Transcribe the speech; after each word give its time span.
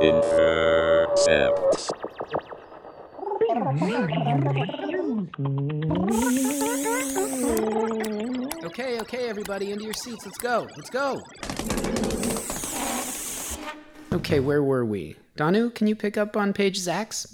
Intercept. 0.00 1.90
Okay, 8.64 9.00
okay, 9.00 9.28
everybody, 9.28 9.72
into 9.72 9.84
your 9.84 9.92
seats. 9.92 10.24
Let's 10.24 10.38
go. 10.38 10.68
Let's 10.76 10.90
go. 10.90 11.20
Okay, 14.12 14.38
where 14.38 14.62
were 14.62 14.84
we? 14.84 15.16
Danu, 15.36 15.70
can 15.70 15.88
you 15.88 15.96
pick 15.96 16.16
up 16.16 16.36
on 16.36 16.52
page 16.52 16.78
Zax? 16.78 17.26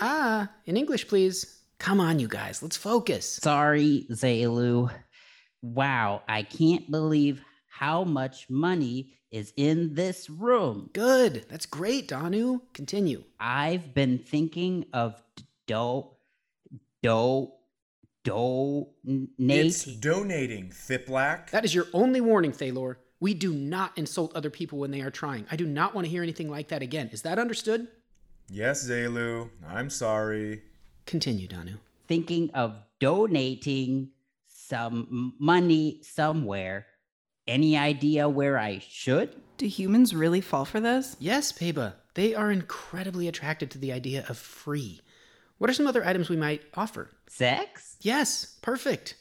Ah, 0.00 0.50
in 0.64 0.76
English, 0.78 1.06
please. 1.06 1.60
Come 1.78 2.00
on, 2.00 2.18
you 2.18 2.28
guys. 2.28 2.62
Let's 2.62 2.78
focus. 2.78 3.26
Sorry, 3.42 4.06
Zaylu. 4.10 4.90
Wow, 5.60 6.22
I 6.26 6.44
can't 6.44 6.90
believe 6.90 7.42
how 7.68 8.04
much 8.04 8.48
money 8.48 9.15
is 9.30 9.52
in 9.56 9.94
this 9.94 10.30
room. 10.30 10.90
Good. 10.92 11.46
That's 11.48 11.66
great, 11.66 12.08
Danu. 12.08 12.60
Continue. 12.74 13.24
I've 13.40 13.92
been 13.94 14.18
thinking 14.18 14.86
of 14.92 15.20
do 15.66 16.04
do 17.02 18.86
It's 19.38 19.84
donating. 19.84 20.00
donating, 20.00 20.68
Thiplack. 20.70 21.50
That 21.50 21.64
is 21.64 21.74
your 21.74 21.86
only 21.92 22.20
warning, 22.20 22.52
Thalor. 22.52 22.96
We 23.20 23.34
do 23.34 23.52
not 23.52 23.92
insult 23.96 24.34
other 24.34 24.50
people 24.50 24.78
when 24.78 24.90
they 24.90 25.00
are 25.00 25.10
trying. 25.10 25.46
I 25.50 25.56
do 25.56 25.66
not 25.66 25.94
want 25.94 26.04
to 26.06 26.10
hear 26.10 26.22
anything 26.22 26.50
like 26.50 26.68
that 26.68 26.82
again. 26.82 27.08
Is 27.12 27.22
that 27.22 27.38
understood? 27.38 27.88
Yes, 28.50 28.88
Zaylu. 28.88 29.48
I'm 29.66 29.90
sorry. 29.90 30.62
Continue, 31.06 31.46
Danu. 31.48 31.76
thinking 32.08 32.50
of 32.54 32.76
donating 33.00 34.10
some 34.48 35.34
money 35.38 36.00
somewhere. 36.02 36.86
Any 37.46 37.76
idea 37.76 38.28
where 38.28 38.58
I 38.58 38.80
should? 38.80 39.40
Do 39.56 39.66
humans 39.66 40.14
really 40.14 40.40
fall 40.40 40.64
for 40.64 40.80
this? 40.80 41.16
Yes, 41.20 41.52
Peba. 41.52 41.94
They 42.14 42.34
are 42.34 42.50
incredibly 42.50 43.28
attracted 43.28 43.70
to 43.70 43.78
the 43.78 43.92
idea 43.92 44.24
of 44.28 44.36
free. 44.36 45.00
What 45.58 45.70
are 45.70 45.74
some 45.74 45.86
other 45.86 46.04
items 46.04 46.28
we 46.28 46.36
might 46.36 46.62
offer? 46.74 47.10
Sex? 47.28 47.96
Yes, 48.00 48.56
perfect. 48.62 49.14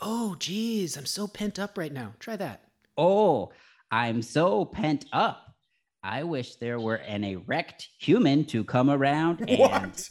Oh, 0.00 0.36
geez, 0.38 0.96
I'm 0.96 1.06
so 1.06 1.26
pent 1.26 1.58
up 1.58 1.78
right 1.78 1.92
now. 1.92 2.12
Try 2.20 2.36
that. 2.36 2.62
Oh, 2.98 3.52
I'm 3.90 4.22
so 4.22 4.64
pent 4.66 5.06
up. 5.12 5.54
I 6.02 6.22
wish 6.24 6.56
there 6.56 6.78
were 6.78 6.96
an 6.96 7.24
erect 7.24 7.88
human 7.98 8.44
to 8.46 8.62
come 8.64 8.90
around 8.90 9.40
and 9.48 9.58
What? 9.58 10.10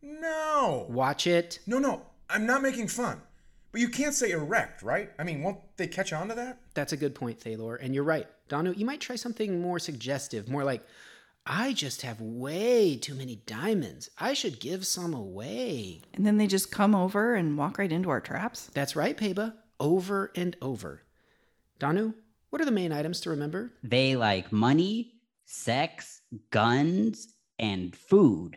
No. 0.00 0.86
Watch 0.88 1.26
it. 1.26 1.58
No, 1.66 1.78
no. 1.78 2.02
I'm 2.30 2.46
not 2.46 2.62
making 2.62 2.88
fun. 2.88 3.20
But 3.74 3.80
you 3.80 3.88
can't 3.88 4.14
say 4.14 4.30
erect, 4.30 4.84
right? 4.84 5.10
I 5.18 5.24
mean, 5.24 5.42
won't 5.42 5.58
they 5.76 5.88
catch 5.88 6.12
on 6.12 6.28
to 6.28 6.34
that? 6.36 6.60
That's 6.74 6.92
a 6.92 6.96
good 6.96 7.12
point, 7.12 7.40
Thalor. 7.40 7.76
And 7.80 7.92
you're 7.92 8.04
right. 8.04 8.28
Danu, 8.48 8.72
you 8.72 8.86
might 8.86 9.00
try 9.00 9.16
something 9.16 9.60
more 9.60 9.80
suggestive, 9.80 10.48
more 10.48 10.62
like, 10.62 10.86
I 11.44 11.72
just 11.72 12.02
have 12.02 12.20
way 12.20 12.96
too 12.96 13.16
many 13.16 13.42
diamonds. 13.46 14.10
I 14.16 14.32
should 14.32 14.60
give 14.60 14.86
some 14.86 15.12
away. 15.12 16.02
And 16.12 16.24
then 16.24 16.36
they 16.36 16.46
just 16.46 16.70
come 16.70 16.94
over 16.94 17.34
and 17.34 17.58
walk 17.58 17.78
right 17.78 17.90
into 17.90 18.10
our 18.10 18.20
traps? 18.20 18.70
That's 18.74 18.94
right, 18.94 19.16
Peba. 19.16 19.54
Over 19.80 20.30
and 20.36 20.56
over. 20.62 21.02
Danu, 21.80 22.14
what 22.50 22.62
are 22.62 22.66
the 22.66 22.70
main 22.70 22.92
items 22.92 23.20
to 23.22 23.30
remember? 23.30 23.72
they 23.82 24.14
like 24.14 24.52
money, 24.52 25.14
sex, 25.46 26.20
guns, 26.52 27.26
and 27.58 27.96
food, 27.96 28.56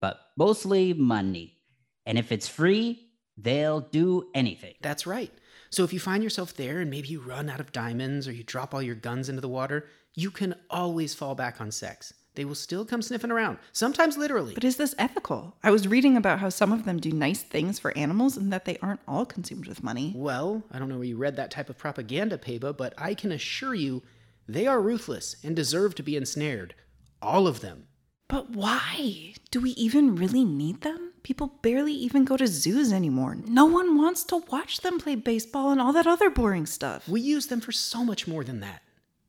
but 0.00 0.18
mostly 0.38 0.94
money. 0.94 1.58
And 2.06 2.16
if 2.16 2.32
it's 2.32 2.48
free, 2.48 3.05
they'll 3.36 3.80
do 3.80 4.28
anything. 4.34 4.74
That's 4.82 5.06
right. 5.06 5.32
So 5.70 5.84
if 5.84 5.92
you 5.92 6.00
find 6.00 6.22
yourself 6.22 6.54
there 6.54 6.80
and 6.80 6.90
maybe 6.90 7.08
you 7.08 7.20
run 7.20 7.50
out 7.50 7.60
of 7.60 7.72
diamonds 7.72 8.26
or 8.28 8.32
you 8.32 8.44
drop 8.44 8.72
all 8.72 8.82
your 8.82 8.94
guns 8.94 9.28
into 9.28 9.40
the 9.40 9.48
water, 9.48 9.86
you 10.14 10.30
can 10.30 10.54
always 10.70 11.14
fall 11.14 11.34
back 11.34 11.60
on 11.60 11.70
sex. 11.70 12.14
They 12.34 12.44
will 12.44 12.54
still 12.54 12.84
come 12.84 13.00
sniffing 13.00 13.30
around, 13.30 13.58
sometimes 13.72 14.18
literally. 14.18 14.54
But 14.54 14.64
is 14.64 14.76
this 14.76 14.94
ethical? 14.98 15.56
I 15.62 15.70
was 15.70 15.88
reading 15.88 16.16
about 16.18 16.38
how 16.38 16.50
some 16.50 16.70
of 16.70 16.84
them 16.84 16.98
do 16.98 17.10
nice 17.10 17.42
things 17.42 17.78
for 17.78 17.96
animals 17.96 18.36
and 18.36 18.52
that 18.52 18.66
they 18.66 18.76
aren't 18.82 19.00
all 19.08 19.24
consumed 19.24 19.66
with 19.66 19.82
money. 19.82 20.12
well, 20.14 20.62
I 20.70 20.78
don't 20.78 20.88
know 20.88 20.96
where 20.96 21.04
you 21.04 21.16
read 21.16 21.36
that 21.36 21.50
type 21.50 21.70
of 21.70 21.78
propaganda, 21.78 22.36
Peba, 22.36 22.76
but 22.76 22.92
I 22.98 23.14
can 23.14 23.32
assure 23.32 23.74
you 23.74 24.02
they 24.46 24.66
are 24.66 24.80
ruthless 24.80 25.36
and 25.42 25.56
deserve 25.56 25.94
to 25.96 26.02
be 26.02 26.16
ensnared. 26.16 26.74
All 27.22 27.46
of 27.46 27.60
them. 27.60 27.88
But 28.28 28.50
why? 28.50 29.34
Do 29.50 29.60
we 29.60 29.70
even 29.70 30.16
really 30.16 30.44
need 30.44 30.82
them? 30.82 31.12
People 31.26 31.58
barely 31.60 31.92
even 31.92 32.24
go 32.24 32.36
to 32.36 32.46
zoos 32.46 32.92
anymore. 32.92 33.36
No 33.48 33.64
one 33.64 33.96
wants 33.98 34.22
to 34.22 34.44
watch 34.48 34.82
them 34.82 35.00
play 35.00 35.16
baseball 35.16 35.72
and 35.72 35.80
all 35.80 35.92
that 35.92 36.06
other 36.06 36.30
boring 36.30 36.66
stuff. 36.66 37.08
We 37.08 37.20
use 37.20 37.48
them 37.48 37.60
for 37.60 37.72
so 37.72 38.04
much 38.04 38.28
more 38.28 38.44
than 38.44 38.60
that. 38.60 38.80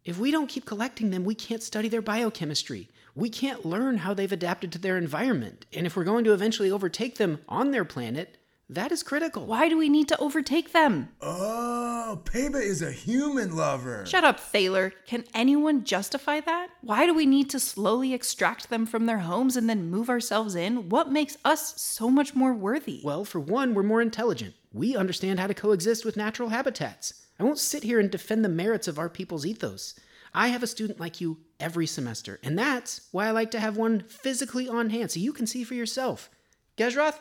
If 0.05 0.19
we 0.19 0.29
don't 0.29 0.45
keep 0.45 0.63
collecting 0.63 1.09
them, 1.09 1.25
we 1.25 1.33
can't 1.33 1.63
study 1.63 1.89
their 1.89 2.03
biochemistry. 2.03 2.87
We 3.15 3.31
can't 3.31 3.65
learn 3.65 3.97
how 3.97 4.13
they've 4.13 4.31
adapted 4.31 4.71
to 4.73 4.77
their 4.77 4.95
environment. 4.95 5.65
And 5.73 5.87
if 5.87 5.95
we're 5.95 6.03
going 6.03 6.23
to 6.25 6.33
eventually 6.33 6.69
overtake 6.69 7.17
them 7.17 7.39
on 7.49 7.71
their 7.71 7.83
planet, 7.83 8.36
that 8.69 8.91
is 8.91 9.03
critical. 9.03 9.45
Why 9.45 9.69
do 9.69 9.77
we 9.77 9.89
need 9.89 10.07
to 10.09 10.19
overtake 10.19 10.73
them? 10.73 11.09
Oh, 11.21 12.21
Peba 12.25 12.61
is 12.61 12.81
a 12.81 12.91
human 12.91 13.55
lover. 13.55 14.05
Shut 14.05 14.23
up, 14.23 14.39
Thalor. 14.39 14.91
Can 15.05 15.23
anyone 15.33 15.83
justify 15.85 16.41
that? 16.41 16.69
Why 16.81 17.05
do 17.05 17.13
we 17.13 17.25
need 17.25 17.49
to 17.51 17.59
slowly 17.59 18.13
extract 18.13 18.69
them 18.69 18.85
from 18.85 19.05
their 19.05 19.19
homes 19.19 19.55
and 19.55 19.69
then 19.69 19.89
move 19.89 20.09
ourselves 20.09 20.55
in? 20.55 20.89
What 20.89 21.11
makes 21.11 21.37
us 21.45 21.81
so 21.81 22.09
much 22.09 22.35
more 22.35 22.53
worthy? 22.53 23.01
Well, 23.03 23.23
for 23.23 23.39
one, 23.39 23.73
we're 23.73 23.83
more 23.83 24.01
intelligent. 24.01 24.53
We 24.73 24.95
understand 24.95 25.39
how 25.39 25.47
to 25.47 25.53
coexist 25.53 26.03
with 26.03 26.17
natural 26.17 26.49
habitats. 26.49 27.25
I 27.39 27.43
won't 27.43 27.59
sit 27.59 27.83
here 27.83 27.99
and 27.99 28.09
defend 28.11 28.43
the 28.43 28.49
merits 28.49 28.87
of 28.87 28.99
our 28.99 29.09
people's 29.09 29.45
ethos. 29.45 29.95
I 30.33 30.49
have 30.49 30.61
a 30.61 30.67
student 30.67 30.99
like 30.99 31.21
you 31.21 31.37
every 31.59 31.87
semester, 31.87 32.39
and 32.43 32.59
that's 32.59 33.07
why 33.11 33.27
I 33.27 33.31
like 33.31 33.51
to 33.51 33.59
have 33.59 33.77
one 33.77 34.01
physically 34.01 34.67
on 34.67 34.89
hand 34.89 35.11
so 35.11 35.19
you 35.19 35.33
can 35.33 35.47
see 35.47 35.63
for 35.63 35.73
yourself. 35.73 36.29
Gezroth? 36.77 37.17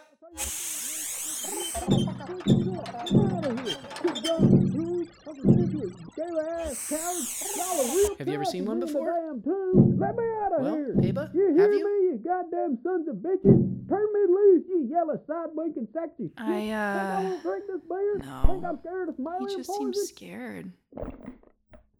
Have 8.18 8.26
you 8.28 8.34
ever 8.34 8.44
seen 8.44 8.64
one 8.64 8.80
before? 8.80 9.12
Let 9.44 10.16
me 10.16 10.24
out 10.42 10.52
of 10.54 10.60
Well, 10.62 10.74
here. 10.76 10.94
Peba, 10.96 11.34
you 11.34 11.46
have 11.48 11.56
hear 11.56 11.72
you? 11.72 11.84
me, 11.84 12.06
you 12.08 12.20
goddamn 12.24 12.78
sons 12.82 13.06
of 13.08 13.16
bitches? 13.16 13.88
Turn 13.88 14.06
me 14.14 14.20
loose, 14.28 14.64
you 14.68 14.88
yellow 14.90 15.20
side 15.26 15.48
blinking 15.54 15.88
sexy 15.92 16.24
shit. 16.28 16.32
I, 16.38 16.46
Think 16.46 16.72
I 16.72 17.16
uh, 17.18 17.22
won't 17.22 17.42
drink 17.42 17.64
this 17.68 17.80
beer? 17.88 18.18
no. 18.18 18.42
Think 18.46 18.64
I'm 18.64 18.78
scared 18.80 19.08
of 19.10 19.16
he 19.48 19.56
just 19.56 19.70
seems 19.76 19.98
scared. 20.08 20.72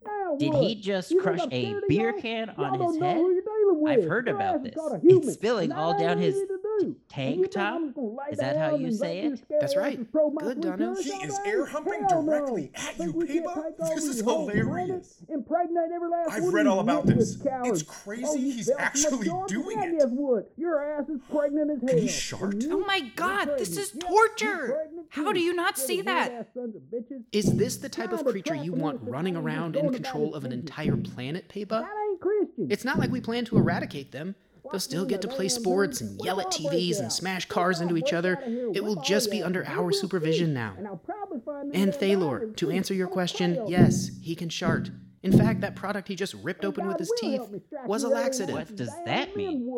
Now 0.05 0.35
Did 0.37 0.53
what? 0.53 0.63
he 0.63 0.75
just 0.75 1.11
You 1.11 1.21
crush 1.21 1.39
a 1.41 1.47
beer 1.87 2.11
y'all? 2.11 2.21
can 2.21 2.49
on 2.51 2.79
his 2.79 2.97
head? 3.01 3.17
who 3.17 3.31
you're 3.33 3.41
dealing 3.43 3.81
with. 3.81 3.99
I've 3.99 4.05
heard 4.09 4.27
about 4.29 4.63
this. 4.63 4.73
called 4.73 4.99
It's 5.03 5.33
spilling 5.33 5.71
and 5.71 5.79
all 5.79 5.93
down 5.97 6.11
ain't 6.13 6.21
his 6.21 6.35
easy 6.81 6.95
tank 7.09 7.27
And 7.31 7.35
you 7.37 7.43
think 7.43 7.51
top? 7.53 7.73
I'm 7.75 7.83
just 7.85 7.95
gonna 7.95 8.07
lay 8.07 8.31
Is 8.31 8.37
that 8.39 8.57
how 8.57 8.75
you 8.75 8.91
say 8.91 9.19
it? 9.19 9.43
That's 9.59 9.75
right. 9.75 9.93
asses 9.93 10.07
throw 10.11 10.29
my 10.31 10.41
Good, 10.41 10.63
sweet 10.63 10.77
Danu. 10.77 10.95
He 10.95 11.09
is 11.11 11.39
air 11.45 11.65
humping 11.65 12.05
directly 12.07 12.71
at 12.75 12.97
you, 12.99 13.11
we 13.11 13.25
Peba? 13.25 13.73
This 13.95 14.05
is 14.05 14.21
your 14.21 14.47
hilarious. 14.47 15.17
Impregnate 15.29 15.91
every 15.93 16.09
last 16.09 16.31
I've 16.31 16.43
one 16.43 16.47
of 16.49 16.53
read 16.53 16.67
all 16.67 16.79
about 16.79 17.07
ruthless 17.07 17.35
this. 17.35 17.43
cowards. 17.43 17.81
It's 17.81 17.89
crazy 17.89 18.23
Oh, 18.25 18.37
he's 18.37 18.67
felt 18.67 18.79
so 18.97 19.11
much 19.11 19.27
actually 19.27 19.29
doing 19.47 19.79
it. 19.79 20.51
Your 20.57 20.99
ass 20.99 21.09
is 21.09 21.19
pregnant 21.31 21.71
as 21.71 21.79
hell. 21.79 21.89
Can 21.89 21.97
he 21.97 22.07
shart? 22.07 22.63
Oh 22.69 22.79
my 22.79 22.99
god, 23.15 23.57
this 23.57 23.77
is 23.77 23.91
torture! 23.99 24.87
How 25.09 25.31
do 25.31 25.39
you 25.39 25.53
not 25.53 25.77
see 25.77 26.01
that? 26.01 26.29
weird-ass 26.31 26.53
sons 26.53 26.75
of 26.75 26.81
bitches. 26.83 27.23
Is 27.31 27.55
this 27.55 27.77
the 27.77 27.89
type 27.89 28.11
of 28.11 28.25
creature 28.25 28.55
you 28.55 28.73
want 28.73 28.99
running 29.03 29.35
around 29.35 29.75
in 29.75 29.91
control 29.93 30.35
of 30.35 30.43
an 30.45 30.51
entire 30.51 30.97
planet, 30.97 31.47
Peba? 31.49 31.69
That 31.69 31.89
ain't 32.09 32.19
Christian. 32.21 32.67
It's 32.69 32.83
not 32.85 32.99
like 32.99 33.09
we 33.09 33.21
plan 33.21 33.45
to 33.45 33.57
eradicate 33.57 34.11
them. 34.11 34.35
They'll 34.71 34.79
still 34.79 35.05
get 35.05 35.21
to 35.21 35.27
play 35.27 35.47
sports 35.47 36.01
and 36.01 36.19
yell 36.23 36.39
at 36.39 36.47
TVs 36.47 36.99
and 36.99 37.11
smash 37.11 37.45
cars 37.45 37.81
into 37.81 37.97
each 37.97 38.13
other. 38.13 38.39
It 38.73 38.83
will 38.83 39.01
just 39.01 39.31
be 39.31 39.43
under 39.43 39.65
our 39.65 39.91
supervision 39.91 40.53
now. 40.53 40.73
And 40.77 40.87
I'll 40.87 40.97
probably 40.97 41.39
find 41.45 41.75
And 41.75 41.93
them 41.93 42.01
Thalor, 42.01 42.55
to 42.57 42.71
answer 42.71 42.93
your 42.93 43.07
question, 43.07 43.63
yes, 43.67 44.09
he 44.21 44.35
can 44.35 44.49
shart. 44.49 44.89
In 45.23 45.37
fact, 45.37 45.61
that 45.61 45.75
product 45.75 46.07
he 46.07 46.15
just 46.15 46.35
ripped 46.35 46.63
open 46.63 46.87
with 46.87 46.99
his 46.99 47.11
teeth 47.17 47.37
help 47.37 47.51
me 47.51 47.59
strike 47.67 47.87
was 47.87 48.03
a 48.03 48.07
laxative. 48.09 48.55
What 48.55 48.75
does 48.75 48.91
that 49.05 49.35
mean? 49.35 49.69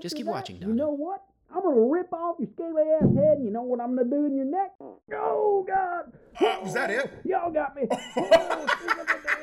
Just 0.00 0.16
keep 0.16 0.26
that, 0.26 0.32
watching, 0.32 0.60
You 0.62 0.72
know 0.72 0.90
what? 0.90 1.22
I'm 1.54 1.62
gonna 1.62 1.80
rip 1.80 2.12
off 2.12 2.36
your 2.40 2.48
scaly 2.54 2.82
ass 3.00 3.02
head, 3.14 3.36
and 3.38 3.44
you 3.44 3.50
know 3.52 3.62
what 3.62 3.80
I'm 3.80 3.94
gonna 3.94 4.10
do 4.10 4.26
in 4.26 4.34
your 4.34 4.46
neck? 4.46 4.72
Oh 4.80 5.64
God! 5.66 6.12
Huh, 6.34 6.58
was 6.62 6.74
that 6.74 6.90
it? 6.90 7.12
Y'all 7.24 7.52
got 7.52 7.76
me. 7.76 7.82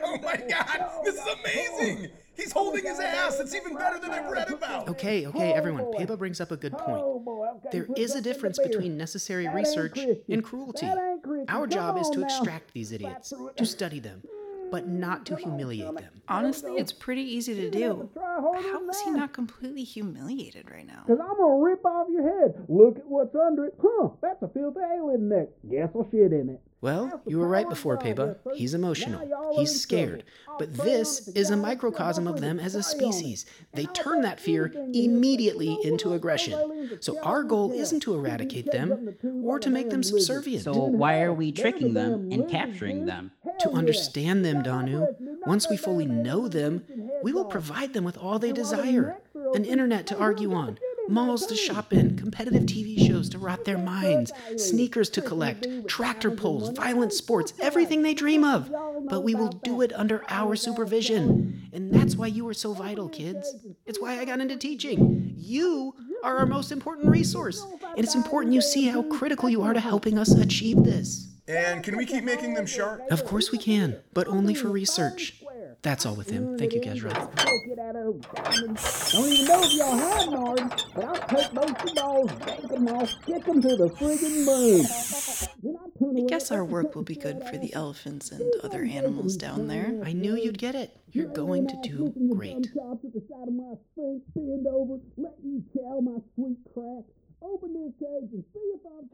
Oh 0.04 0.18
my 0.18 0.36
god, 0.36 0.90
this 1.06 1.14
is 1.16 1.22
amazing! 1.40 2.10
He's 2.36 2.52
holding 2.52 2.86
his 2.86 3.00
ass. 3.00 3.40
It's 3.40 3.54
even 3.54 3.76
better 3.76 4.00
than 4.00 4.12
I've 4.12 4.32
read 4.32 4.50
about. 4.52 4.88
Okay, 4.90 5.28
okay, 5.28 5.54
everyone. 5.54 5.86
Peba 5.86 6.18
brings 6.18 6.40
up 6.42 6.52
a 6.52 6.58
good 6.58 6.74
point. 6.74 7.02
Oh 7.04 7.20
boy, 7.20 7.48
okay, 7.58 7.70
There 7.72 7.84
put 7.84 8.00
is 8.00 8.16
a 8.16 8.22
difference 8.22 8.58
between 8.58 8.98
necessary 8.98 9.48
research 9.50 9.98
and 10.30 10.44
cruelty. 10.44 10.86
That 10.86 10.98
ain't 10.98 11.24
Christian. 11.24 11.46
Our 11.50 11.68
job 11.68 11.98
is 11.98 12.10
to 12.12 12.24
extract 12.24 12.74
these 12.74 12.92
idiots, 12.92 13.34
to 13.58 13.66
study 13.66 14.00
them, 14.00 14.24
but 14.72 14.88
not 14.88 15.26
to 15.28 15.36
humiliate 15.36 15.96
them. 15.96 16.22
Honestly, 16.28 16.74
it's 16.74 16.94
pretty 16.94 17.22
easy 17.22 17.54
to 17.56 17.70
do. 17.70 18.10
Try 18.32 18.42
harder 18.42 18.68
How 18.68 18.80
than 18.80 18.90
is 18.90 19.02
he 19.02 19.12
not 19.12 19.34
completely 19.34 19.84
humiliated 19.84 20.70
right 20.72 20.86
now? 20.86 21.04
Cause 21.08 21.20
I'm 21.22 21.38
gonna 21.38 21.58
rip 21.58 21.86
off 21.86 22.08
your 22.10 22.24
head. 22.24 22.66
Look 22.68 22.98
at 22.98 23.08
what's 23.08 23.36
under 23.36 23.66
it. 23.66 23.76
Huh, 23.82 24.10
that's 24.22 24.42
a 24.42 24.48
filthy 24.48 24.80
alien 24.80 25.30
neck. 25.30 25.50
Guess 25.70 25.90
I'll 25.96 26.08
shit 26.12 26.32
in 26.32 26.50
it. 26.50 26.62
Well, 26.82 27.22
you 27.28 27.38
were 27.38 27.48
right 27.48 27.70
before, 27.70 27.96
Peba. 27.98 28.38
He's 28.56 28.74
emotional. 28.74 29.52
He's 29.54 29.80
scared. 29.80 30.24
But 30.58 30.74
this 30.74 31.28
is 31.28 31.52
a 31.52 31.58
microcosm 31.58 32.28
of 32.28 32.42
them 32.42 32.60
as 32.60 32.74
a 32.74 32.82
species. 32.82 33.46
They 33.74 33.86
turn 33.86 34.22
that 34.22 34.40
fear 34.40 34.74
immediately 34.92 35.78
into 35.84 36.14
aggression. 36.14 36.98
So 37.00 37.20
our 37.22 37.44
goal 37.44 37.72
isn't 37.72 38.00
to 38.02 38.16
eradicate 38.16 38.72
them 38.72 39.16
or 39.44 39.60
to 39.60 39.70
make 39.70 39.92
them 39.92 40.02
subservient. 40.02 40.64
So 40.64 40.74
why 40.74 41.22
are 41.22 41.34
we 41.34 41.52
tricking 41.52 41.94
them 41.94 42.32
and 42.32 42.50
capturing 42.50 43.06
them? 43.06 43.32
to 43.62 43.72
understand 43.72 44.44
them, 44.44 44.64
Danu. 44.64 45.08
Once 45.46 45.70
we 45.70 45.78
fully 45.78 46.06
know 46.06 46.48
them, 46.48 46.84
we 47.24 47.34
will 47.34 47.46
provide 47.46 47.94
them 47.94 48.04
with 48.04 48.18
all 48.18 48.40
they 48.40 48.52
desire. 48.52 49.18
an 49.54 49.66
internet 49.66 50.08
to 50.08 50.18
argue 50.18 50.54
on, 50.54 50.78
malls 51.10 51.46
to 51.48 51.56
shop 51.56 51.92
in, 51.92 52.18
competitive 52.18 52.64
TV 52.64 53.06
shows 53.06 53.30
to 53.30 53.38
rot 53.38 53.66
their 53.66 53.78
minds, 53.78 54.32
sneakers 54.58 55.10
to 55.10 55.22
collect, 55.22 55.68
tractor 55.88 56.32
pulls, 56.32 56.70
violent 56.70 57.14
sports, 57.14 57.54
everything 57.60 58.02
they 58.02 58.14
dream 58.14 58.44
of. 58.44 58.72
But 59.10 59.22
we 59.22 59.36
will 59.36 59.50
do 59.50 59.82
it 59.82 59.92
under 59.94 60.24
our 60.30 60.56
supervision. 60.56 61.70
And 61.74 61.94
that's 61.94 62.16
why 62.16 62.28
you 62.28 62.48
are 62.48 62.54
so 62.54 62.74
vital, 62.74 63.10
kids. 63.10 63.56
It's 63.86 64.00
why 64.00 64.20
I 64.20 64.26
got 64.26 64.40
into 64.40 64.58
teaching. 64.58 65.34
You 65.38 65.94
are 66.24 66.38
our 66.38 66.46
most 66.46 66.72
important 66.72 67.10
resource. 67.10 67.66
And 67.82 68.00
it's 68.00 68.16
important 68.16 68.54
you 68.54 68.62
see 68.62 68.88
how 68.88 69.04
critical 69.04 69.50
you 69.50 69.64
are 69.64 69.74
to 69.74 69.80
helping 69.80 70.18
us 70.18 70.32
achieve 70.34 70.84
this. 70.84 71.28
And 71.48 71.84
can 71.84 71.98
we 71.98 72.06
keep 72.06 72.24
making 72.24 72.54
them 72.54 72.66
sharp? 72.66 73.02
Of 73.12 73.26
course 73.26 73.52
we 73.52 73.58
can, 73.58 73.98
but 74.14 74.28
only 74.28 74.54
for 74.54 74.70
research. 74.70 75.41
That's 75.84 76.06
all 76.06 76.14
with 76.16 76.30
him. 76.30 76.60
Thank 76.60 76.74
you, 76.74 76.82
Kezra. 76.82 77.12
Take 77.38 77.68
it 77.72 77.80
out 77.80 77.96
of 77.96 78.22
diamonds. 78.36 79.12
Don't 79.12 79.28
even 79.28 79.46
know 79.48 79.62
if 79.64 79.74
y'all 79.74 79.98
have 79.98 80.30
Martin, 80.30 80.70
but 80.94 81.06
I'll 81.06 81.16
take 81.28 81.52
both 81.54 81.78
the 81.80 81.92
balls, 81.96 82.32
break 82.34 82.62
them 82.70 82.88
off, 82.88 83.12
kick 83.26 83.44
them 83.46 83.62
to 83.64 83.76
the 83.76 83.90
friggin' 83.90 84.46
moon. 84.46 84.86
I 84.86 85.90
turn 85.98 86.18
I 86.18 86.20
away 86.20 86.28
guess 86.28 86.52
our 86.52 86.64
work 86.64 86.94
will 86.94 87.02
be 87.02 87.16
good 87.16 87.44
for 87.44 87.58
the 87.58 87.74
elephants 87.74 88.30
and 88.30 88.54
other 88.64 88.84
animals 88.84 89.36
down 89.38 89.68
there. 89.68 90.00
I 90.06 90.14
knew 90.14 90.36
you'd 90.36 90.60
get 90.60 90.76
it. 90.76 90.96
You're 91.12 91.34
going 91.34 91.68
to 91.68 91.76
do 91.82 92.14
great. 92.36 92.72
chops 92.76 93.04
at 93.04 93.14
the 93.14 93.22
side 93.28 93.48
of 93.48 93.54
my 93.56 93.74
sphinx, 93.94 94.22
bend 94.36 94.68
over, 94.68 95.00
let 95.18 95.34
you 95.44 95.64
chow 95.74 96.00
my 96.00 96.20
sweet 96.36 96.60
crack. 96.76 97.06
Open 97.42 97.74
this 97.74 97.94
cage 97.98 98.30
and 98.34 98.44
see 98.54 98.76
if 98.76 98.86
I'm 98.86 99.10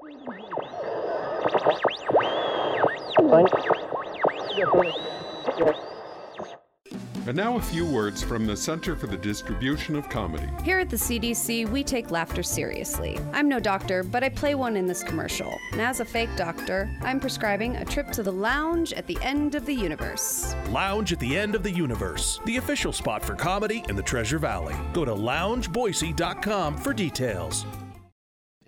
friggin' 5.56 5.97
And 7.28 7.36
now 7.36 7.58
a 7.58 7.62
few 7.62 7.86
words 7.86 8.24
from 8.24 8.48
the 8.48 8.56
Center 8.56 8.96
for 8.96 9.08
the 9.08 9.18
Distribution 9.18 9.98
of 9.98 10.08
Comedy. 10.08 10.50
Here 10.64 10.80
at 10.80 10.90
the 10.90 10.96
CDC, 10.96 11.68
we 11.70 11.84
take 11.84 12.10
laughter 12.10 12.42
seriously. 12.42 13.20
I'm 13.34 13.50
no 13.50 13.60
doctor, 13.60 14.02
but 14.02 14.24
I 14.24 14.30
play 14.30 14.56
one 14.56 14.78
in 14.78 14.88
this 14.88 15.04
commercial. 15.04 15.54
And 15.74 15.82
as 15.82 16.00
a 16.00 16.06
fake 16.06 16.30
doctor, 16.38 16.90
I'm 17.02 17.20
prescribing 17.20 17.76
a 17.76 17.84
trip 17.84 18.12
to 18.12 18.24
the 18.24 18.32
lounge 18.32 18.94
at 18.94 19.08
the 19.08 19.18
end 19.22 19.56
of 19.56 19.66
the 19.66 19.76
universe. 19.76 20.56
Lounge 20.70 21.12
at 21.12 21.20
the 21.20 21.38
End 21.38 21.54
of 21.54 21.64
the 21.64 21.72
Universe, 21.72 22.40
the 22.46 22.56
official 22.56 22.94
spot 22.94 23.26
for 23.26 23.36
comedy 23.36 23.84
in 23.90 23.98
the 23.98 24.04
Treasure 24.04 24.40
Valley. 24.40 24.76
Go 24.94 25.04
to 25.04 25.14
loungeboise.com 25.14 26.78
for 26.78 26.94
details. 26.94 27.66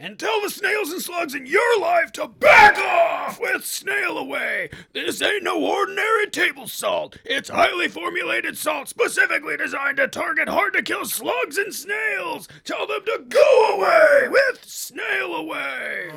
And 0.01 0.17
tell 0.17 0.39
the 0.41 0.49
snails 0.49 0.93
and 0.93 1.01
slugs 1.01 1.35
in 1.35 1.45
your 1.45 1.77
life 1.81 2.13
to 2.13 2.29
back 2.29 2.77
off 2.77 3.37
with 3.37 3.65
Snail 3.65 4.17
Away. 4.17 4.69
This 4.93 5.21
ain't 5.21 5.43
no 5.43 5.61
ordinary 5.61 6.29
table 6.29 6.67
salt. 6.67 7.17
It's 7.25 7.49
highly 7.49 7.89
formulated 7.89 8.57
salt 8.57 8.87
specifically 8.87 9.57
designed 9.57 9.97
to 9.97 10.07
target 10.07 10.47
hard 10.47 10.71
to 10.75 10.83
kill 10.83 11.03
slugs 11.03 11.57
and 11.57 11.75
snails. 11.75 12.47
Tell 12.63 12.87
them 12.87 13.03
to 13.07 13.25
go 13.27 13.75
away 13.75 14.29
with 14.29 14.63
Snail 14.63 15.35
Away. 15.35 16.11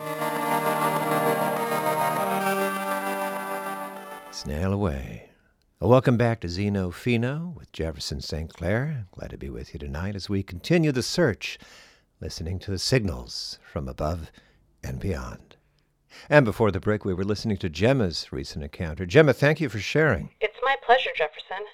Snail 4.31 4.73
away. 4.73 5.31
Welcome 5.81 6.17
back 6.17 6.39
to 6.43 6.47
Xeno 6.47 6.95
Fino 6.95 7.53
with 7.57 7.73
Jefferson 7.73 8.21
St. 8.21 8.53
Clair. 8.55 9.07
Glad 9.11 9.31
to 9.31 9.37
be 9.37 9.51
with 9.51 9.75
you 9.75 9.81
tonight 9.81 10.15
as 10.15 10.29
we 10.29 10.45
continue 10.45 10.93
the 10.93 11.03
search, 11.03 11.59
listening 12.23 12.61
to 12.61 12.71
the 12.71 12.79
signals 12.79 13.59
from 13.65 13.89
above 13.89 14.31
and 14.85 15.01
beyond. 15.01 15.57
And 16.31 16.45
before 16.45 16.71
the 16.71 16.79
break, 16.79 17.05
we 17.05 17.13
were 17.13 17.25
listening 17.25 17.57
to 17.57 17.69
Gemma's 17.69 18.33
recent 18.33 18.63
encounter. 18.63 19.05
Gemma, 19.05 19.33
thank 19.33 19.61
you 19.61 19.69
for 19.69 19.81
sharing. 19.81 20.31
It's 20.41 20.59
my 20.63 20.77
pleasure, 20.87 21.11
Jefferson. 21.17 21.67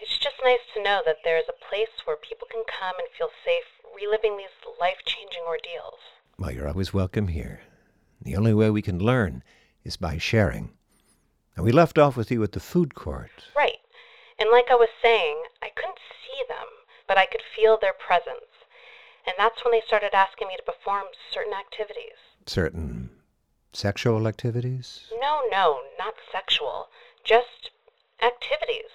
It's 0.00 0.18
just 0.18 0.36
nice 0.42 0.64
to 0.74 0.82
know 0.82 1.02
that 1.04 1.18
there 1.22 1.36
is 1.36 1.44
a 1.50 1.68
place 1.68 1.92
where 2.06 2.16
people 2.16 2.48
can 2.50 2.62
come 2.80 2.94
and 2.98 3.08
feel 3.18 3.28
safe 3.44 3.64
reliving 3.94 4.38
these 4.38 4.46
life 4.80 5.04
changing 5.04 5.42
ordeals. 5.46 6.00
Well, 6.38 6.50
you're 6.50 6.68
always 6.68 6.94
welcome 6.94 7.28
here. 7.28 7.60
The 8.22 8.36
only 8.36 8.54
way 8.54 8.70
we 8.70 8.80
can 8.80 8.98
learn 8.98 9.42
is 9.84 9.98
by 9.98 10.16
sharing. 10.16 10.70
And 11.56 11.64
we 11.64 11.72
left 11.72 11.98
off 11.98 12.16
with 12.16 12.30
you 12.30 12.42
at 12.42 12.52
the 12.52 12.60
food 12.60 12.94
court. 12.94 13.44
Right. 13.54 13.76
And 14.38 14.48
like 14.50 14.70
I 14.70 14.76
was 14.76 14.88
saying, 15.02 15.42
I 15.62 15.68
couldn't 15.76 15.98
see 16.24 16.42
them, 16.48 16.68
but 17.06 17.18
I 17.18 17.26
could 17.26 17.42
feel 17.54 17.76
their 17.78 17.92
presence. 17.92 18.48
And 19.28 19.36
that's 19.36 19.62
when 19.62 19.72
they 19.72 19.82
started 19.86 20.14
asking 20.14 20.48
me 20.48 20.56
to 20.56 20.62
perform 20.62 21.04
certain 21.34 21.52
activities. 21.52 22.16
Certain 22.46 23.10
sexual 23.74 24.26
activities? 24.26 25.04
No, 25.20 25.42
no, 25.50 25.80
not 25.98 26.14
sexual. 26.32 26.88
Just 27.24 27.70
activities. 28.22 28.88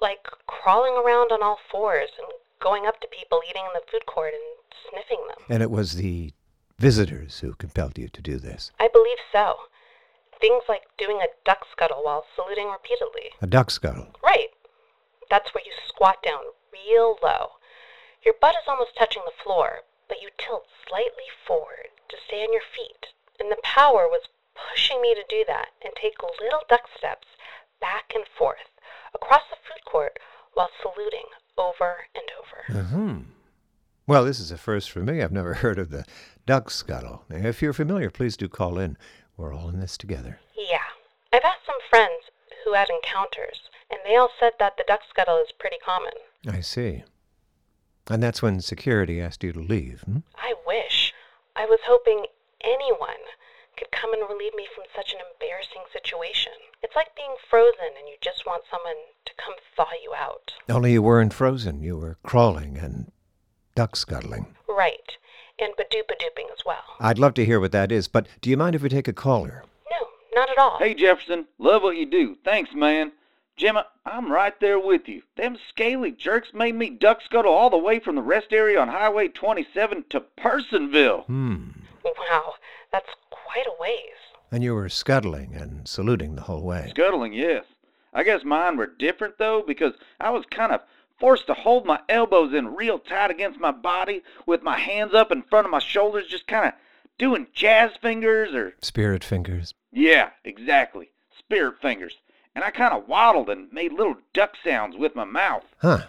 Like 0.00 0.26
crawling 0.48 0.94
around 0.94 1.30
on 1.30 1.44
all 1.44 1.58
fours 1.70 2.10
and 2.18 2.26
going 2.60 2.86
up 2.86 3.00
to 3.02 3.06
people 3.06 3.40
eating 3.48 3.62
in 3.62 3.72
the 3.72 3.86
food 3.88 4.04
court 4.06 4.32
and 4.34 4.42
sniffing 4.90 5.24
them. 5.28 5.46
And 5.48 5.62
it 5.62 5.70
was 5.70 5.94
the 5.94 6.32
visitors 6.80 7.38
who 7.38 7.54
compelled 7.54 7.96
you 7.98 8.08
to 8.08 8.20
do 8.20 8.38
this. 8.38 8.72
I 8.80 8.88
believe 8.92 9.18
so. 9.30 9.54
Things 10.40 10.64
like 10.68 10.82
doing 10.98 11.20
a 11.22 11.30
duck 11.44 11.66
scuttle 11.70 12.02
while 12.02 12.24
saluting 12.34 12.68
repeatedly. 12.68 13.30
A 13.40 13.46
duck 13.46 13.70
scuttle. 13.70 14.08
Right. 14.24 14.48
That's 15.30 15.54
where 15.54 15.62
you 15.64 15.70
squat 15.86 16.16
down 16.24 16.40
real 16.72 17.16
low. 17.22 17.61
Your 18.24 18.34
butt 18.40 18.54
is 18.54 18.68
almost 18.68 18.96
touching 18.96 19.22
the 19.24 19.42
floor, 19.42 19.82
but 20.08 20.22
you 20.22 20.28
tilt 20.38 20.66
slightly 20.86 21.26
forward 21.46 21.88
to 22.08 22.16
stay 22.26 22.42
on 22.42 22.52
your 22.52 22.62
feet. 22.62 23.08
And 23.40 23.50
the 23.50 23.58
power 23.62 24.06
was 24.06 24.28
pushing 24.54 25.00
me 25.02 25.14
to 25.14 25.24
do 25.28 25.44
that 25.46 25.68
and 25.82 25.92
take 25.94 26.22
little 26.40 26.62
duck 26.68 26.88
steps 26.96 27.26
back 27.80 28.12
and 28.14 28.24
forth 28.38 28.70
across 29.14 29.42
the 29.50 29.56
food 29.56 29.84
court 29.84 30.18
while 30.54 30.70
saluting 30.80 31.26
over 31.58 32.06
and 32.14 32.24
over. 32.38 32.80
Mm-hmm. 32.84 33.18
Well, 34.06 34.24
this 34.24 34.40
is 34.40 34.50
a 34.50 34.58
first 34.58 34.90
for 34.90 35.00
me. 35.00 35.22
I've 35.22 35.32
never 35.32 35.54
heard 35.64 35.78
of 35.78 35.90
the 35.90 36.04
duck 36.46 36.70
scuttle. 36.70 37.24
If 37.30 37.62
you're 37.62 37.72
familiar, 37.72 38.10
please 38.10 38.36
do 38.36 38.48
call 38.48 38.78
in. 38.78 38.96
We're 39.36 39.54
all 39.54 39.68
in 39.68 39.80
this 39.80 39.96
together. 39.96 40.38
Yeah. 40.56 40.78
I've 41.32 41.44
asked 41.44 41.66
some 41.66 41.80
friends 41.88 42.30
who 42.64 42.74
had 42.74 42.88
encounters, 42.90 43.62
and 43.90 43.98
they 44.04 44.16
all 44.16 44.30
said 44.38 44.52
that 44.58 44.76
the 44.76 44.84
duck 44.86 45.00
scuttle 45.08 45.38
is 45.38 45.52
pretty 45.58 45.78
common. 45.84 46.12
I 46.46 46.60
see. 46.60 47.04
And 48.08 48.22
that's 48.22 48.42
when 48.42 48.60
security 48.60 49.20
asked 49.20 49.44
you 49.44 49.52
to 49.52 49.60
leave. 49.60 50.02
Hmm? 50.02 50.18
I 50.36 50.54
wish. 50.66 51.12
I 51.54 51.66
was 51.66 51.80
hoping 51.86 52.26
anyone 52.62 53.22
could 53.76 53.90
come 53.90 54.12
and 54.12 54.22
relieve 54.28 54.54
me 54.54 54.66
from 54.74 54.84
such 54.94 55.12
an 55.12 55.20
embarrassing 55.32 55.82
situation. 55.92 56.52
It's 56.82 56.96
like 56.96 57.16
being 57.16 57.34
frozen 57.48 57.96
and 57.98 58.08
you 58.08 58.16
just 58.20 58.44
want 58.46 58.64
someone 58.70 58.96
to 59.24 59.32
come 59.36 59.54
thaw 59.76 59.90
you 60.02 60.12
out. 60.14 60.52
Only 60.68 60.92
you 60.92 61.02
weren't 61.02 61.32
frozen. 61.32 61.82
You 61.82 61.96
were 61.96 62.18
crawling 62.22 62.76
and 62.76 63.12
duck 63.74 63.96
scuttling. 63.96 64.54
Right. 64.68 65.16
And 65.58 65.72
badoopa 65.74 66.18
dooping 66.18 66.46
as 66.52 66.64
well. 66.66 66.82
I'd 67.00 67.18
love 67.18 67.34
to 67.34 67.44
hear 67.44 67.60
what 67.60 67.72
that 67.72 67.92
is, 67.92 68.08
but 68.08 68.26
do 68.40 68.50
you 68.50 68.56
mind 68.56 68.74
if 68.74 68.82
we 68.82 68.88
take 68.88 69.08
a 69.08 69.12
caller? 69.12 69.64
No, 69.90 70.06
not 70.34 70.50
at 70.50 70.58
all. 70.58 70.78
Hey 70.78 70.94
Jefferson, 70.94 71.46
love 71.58 71.82
what 71.82 71.96
you 71.96 72.06
do. 72.06 72.36
Thanks, 72.44 72.70
man. 72.74 73.12
Gemma, 73.56 73.86
I'm 74.06 74.32
right 74.32 74.58
there 74.60 74.78
with 74.78 75.08
you. 75.08 75.22
Them 75.36 75.56
scaly 75.68 76.10
jerks 76.10 76.54
made 76.54 76.74
me 76.74 76.90
duck 76.90 77.20
scuttle 77.22 77.52
all 77.52 77.70
the 77.70 77.78
way 77.78 77.98
from 77.98 78.16
the 78.16 78.22
rest 78.22 78.52
area 78.52 78.80
on 78.80 78.88
Highway 78.88 79.28
27 79.28 80.04
to 80.10 80.20
Personville. 80.20 81.24
Hmm. 81.26 81.68
Wow, 82.04 82.54
that's 82.90 83.10
quite 83.30 83.66
a 83.66 83.80
ways. 83.80 84.16
And 84.50 84.62
you 84.62 84.74
were 84.74 84.88
scuttling 84.88 85.54
and 85.54 85.86
saluting 85.86 86.34
the 86.34 86.42
whole 86.42 86.62
way. 86.62 86.88
Scuttling, 86.90 87.32
yes. 87.32 87.64
I 88.12 88.22
guess 88.24 88.44
mine 88.44 88.76
were 88.76 88.86
different 88.86 89.38
though 89.38 89.62
because 89.62 89.94
I 90.20 90.30
was 90.30 90.44
kind 90.50 90.72
of 90.72 90.80
forced 91.18 91.46
to 91.46 91.54
hold 91.54 91.86
my 91.86 92.00
elbows 92.08 92.52
in 92.52 92.74
real 92.74 92.98
tight 92.98 93.30
against 93.30 93.60
my 93.60 93.70
body 93.70 94.22
with 94.46 94.62
my 94.62 94.78
hands 94.78 95.14
up 95.14 95.30
in 95.30 95.42
front 95.42 95.66
of 95.66 95.70
my 95.70 95.78
shoulders, 95.78 96.26
just 96.26 96.46
kind 96.46 96.66
of 96.66 96.74
doing 97.18 97.46
jazz 97.54 97.92
fingers 98.00 98.52
or. 98.54 98.74
Spirit 98.82 99.22
fingers. 99.22 99.74
Yeah, 99.92 100.30
exactly. 100.44 101.10
Spirit 101.38 101.80
fingers. 101.80 102.16
And 102.54 102.64
I 102.64 102.70
kind 102.70 102.92
of 102.92 103.08
waddled 103.08 103.48
and 103.48 103.72
made 103.72 103.92
little 103.92 104.16
duck 104.34 104.52
sounds 104.62 104.96
with 104.96 105.14
my 105.16 105.24
mouth. 105.24 105.64
Huh. 105.78 106.06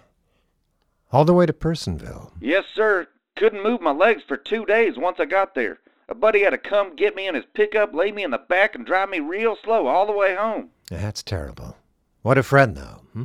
All 1.12 1.26
the 1.26 1.34
way 1.34 1.46
to 1.46 1.54
Personville. 1.54 2.32
Yes, 2.42 2.66
sir. 2.74 3.08
Couldn't 3.36 3.64
move 3.64 3.82
my 3.82 3.92
legs 3.92 4.24
for 4.28 4.38
two 4.38 4.66
days 4.66 4.98
once 4.98 5.18
I 5.20 5.26
got 5.26 5.56
there. 5.56 5.80
A 6.10 6.16
buddy 6.16 6.42
had 6.42 6.50
to 6.50 6.58
come 6.58 6.96
get 6.96 7.16
me 7.16 7.28
in 7.28 7.36
his 7.36 7.46
pickup, 7.54 7.94
lay 7.94 8.12
me 8.12 8.24
in 8.24 8.32
the 8.32 8.38
back, 8.38 8.76
and 8.76 8.86
drive 8.86 9.10
me 9.10 9.20
real 9.20 9.56
slow 9.64 9.88
all 9.88 10.06
the 10.06 10.12
way 10.12 10.36
home. 10.36 10.70
That's 10.90 11.24
terrible. 11.24 11.78
What 12.24 12.38
a 12.38 12.44
friend, 12.44 12.76
though. 12.76 13.02
Hmm? 13.14 13.24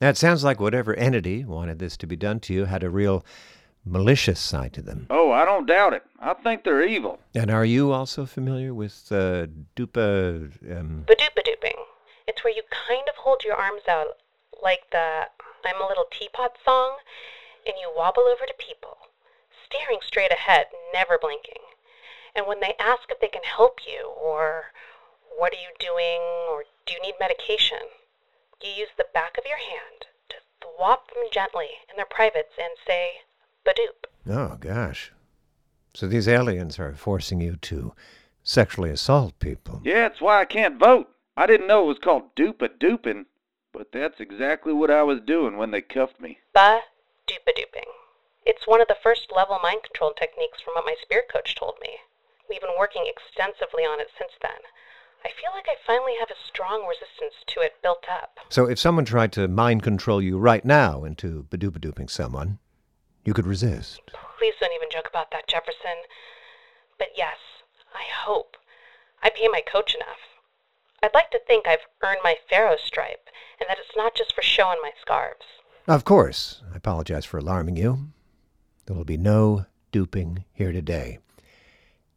Now, 0.00 0.08
it 0.10 0.16
sounds 0.16 0.42
like 0.44 0.60
whatever 0.60 0.94
entity 0.94 1.44
wanted 1.44 1.78
this 1.78 1.96
to 1.98 2.06
be 2.06 2.16
done 2.16 2.40
to 2.40 2.52
you 2.52 2.64
had 2.64 2.82
a 2.82 2.90
real 2.90 3.24
malicious 3.84 4.40
side 4.40 4.72
to 4.74 4.82
them. 4.82 5.06
Oh, 5.08 5.30
I 5.30 5.44
don't 5.44 5.66
doubt 5.66 5.92
it. 5.94 6.02
I 6.20 6.34
think 6.34 6.64
they're 6.64 6.82
evil. 6.82 7.20
And 7.34 7.50
are 7.50 7.64
you 7.64 7.92
also 7.92 8.26
familiar 8.26 8.74
with 8.74 9.06
uh, 9.10 9.46
dupa? 9.76 10.50
Um, 10.76 11.04
Badoopa-dooping. 11.06 11.65
It's 12.26 12.42
where 12.42 12.54
you 12.54 12.62
kind 12.70 13.08
of 13.08 13.16
hold 13.16 13.44
your 13.44 13.54
arms 13.54 13.82
out 13.88 14.18
like 14.62 14.90
the 14.90 15.28
I'm 15.64 15.80
a 15.80 15.86
little 15.86 16.06
teapot 16.10 16.56
song, 16.64 16.98
and 17.66 17.74
you 17.80 17.90
wobble 17.94 18.24
over 18.24 18.46
to 18.46 18.54
people, 18.58 18.98
staring 19.66 19.98
straight 20.02 20.30
ahead, 20.30 20.66
never 20.92 21.18
blinking. 21.20 21.62
And 22.34 22.46
when 22.46 22.60
they 22.60 22.74
ask 22.78 23.10
if 23.10 23.20
they 23.20 23.28
can 23.28 23.42
help 23.42 23.80
you, 23.86 24.12
or 24.16 24.66
what 25.36 25.52
are 25.52 25.56
you 25.56 25.70
doing, 25.80 26.20
or 26.50 26.64
do 26.84 26.94
you 26.94 27.02
need 27.02 27.14
medication, 27.18 27.90
you 28.62 28.70
use 28.70 28.90
the 28.96 29.06
back 29.12 29.36
of 29.38 29.44
your 29.46 29.58
hand 29.58 30.06
to 30.28 30.36
thwop 30.62 31.08
them 31.14 31.24
gently 31.32 31.82
in 31.90 31.96
their 31.96 32.06
privates 32.06 32.54
and 32.58 32.74
say, 32.86 33.22
Badoop. 33.66 34.06
oh 34.30 34.56
gosh! 34.60 35.12
So 35.94 36.06
these 36.06 36.28
aliens 36.28 36.78
are 36.78 36.94
forcing 36.94 37.40
you 37.40 37.56
to 37.62 37.92
sexually 38.44 38.90
assault 38.90 39.38
people. 39.40 39.80
Yeah, 39.82 40.06
it's 40.06 40.20
why 40.20 40.40
I 40.40 40.44
can't 40.44 40.78
vote. 40.78 41.08
I 41.36 41.46
didn't 41.46 41.66
know 41.66 41.84
it 41.84 41.88
was 41.88 41.98
called 41.98 42.34
dupa 42.34 42.70
duping, 42.78 43.26
but 43.72 43.92
that's 43.92 44.20
exactly 44.20 44.72
what 44.72 44.90
I 44.90 45.02
was 45.02 45.20
doing 45.20 45.58
when 45.58 45.70
they 45.70 45.82
cuffed 45.82 46.18
me. 46.18 46.38
Ba-doopa-dooping. 46.54 47.90
It's 48.46 48.66
one 48.66 48.80
of 48.80 48.88
the 48.88 48.96
first 49.02 49.30
level 49.34 49.58
mind 49.62 49.82
control 49.82 50.12
techniques 50.16 50.62
from 50.62 50.74
what 50.74 50.86
my 50.86 50.94
spirit 51.02 51.26
coach 51.30 51.54
told 51.54 51.74
me. 51.82 51.98
We've 52.48 52.60
been 52.60 52.78
working 52.78 53.04
extensively 53.04 53.82
on 53.82 54.00
it 54.00 54.08
since 54.16 54.32
then. 54.40 54.64
I 55.24 55.28
feel 55.28 55.50
like 55.52 55.66
I 55.68 55.74
finally 55.84 56.14
have 56.20 56.30
a 56.30 56.46
strong 56.48 56.86
resistance 56.86 57.34
to 57.48 57.60
it 57.60 57.82
built 57.82 58.06
up. 58.08 58.38
So 58.48 58.66
if 58.66 58.78
someone 58.78 59.04
tried 59.04 59.32
to 59.32 59.48
mind 59.48 59.82
control 59.82 60.22
you 60.22 60.38
right 60.38 60.64
now 60.64 61.04
into 61.04 61.46
badoopadooping 61.50 62.08
someone, 62.08 62.58
you 63.24 63.34
could 63.34 63.46
resist. 63.46 64.00
Please 64.38 64.54
don't 64.60 64.72
even 64.72 64.88
joke 64.90 65.08
about 65.10 65.32
that, 65.32 65.48
Jefferson. 65.48 66.06
But 66.98 67.08
yes, 67.16 67.36
I 67.92 68.04
hope. 68.24 68.56
I 69.22 69.28
pay 69.30 69.48
my 69.48 69.60
coach 69.60 69.94
enough. 69.94 70.35
I'd 71.06 71.14
like 71.14 71.30
to 71.30 71.40
think 71.46 71.68
I've 71.68 71.86
earned 72.02 72.18
my 72.24 72.34
pharaoh 72.50 72.74
stripe, 72.84 73.28
and 73.60 73.68
that 73.68 73.78
it's 73.78 73.96
not 73.96 74.16
just 74.16 74.34
for 74.34 74.42
show 74.42 74.64
on 74.66 74.78
my 74.82 74.90
scarves. 75.00 75.46
Of 75.86 76.04
course, 76.04 76.62
I 76.72 76.76
apologize 76.78 77.24
for 77.24 77.38
alarming 77.38 77.76
you. 77.76 78.08
There 78.86 78.96
will 78.96 79.04
be 79.04 79.16
no 79.16 79.66
duping 79.92 80.44
here 80.52 80.72
today. 80.72 81.20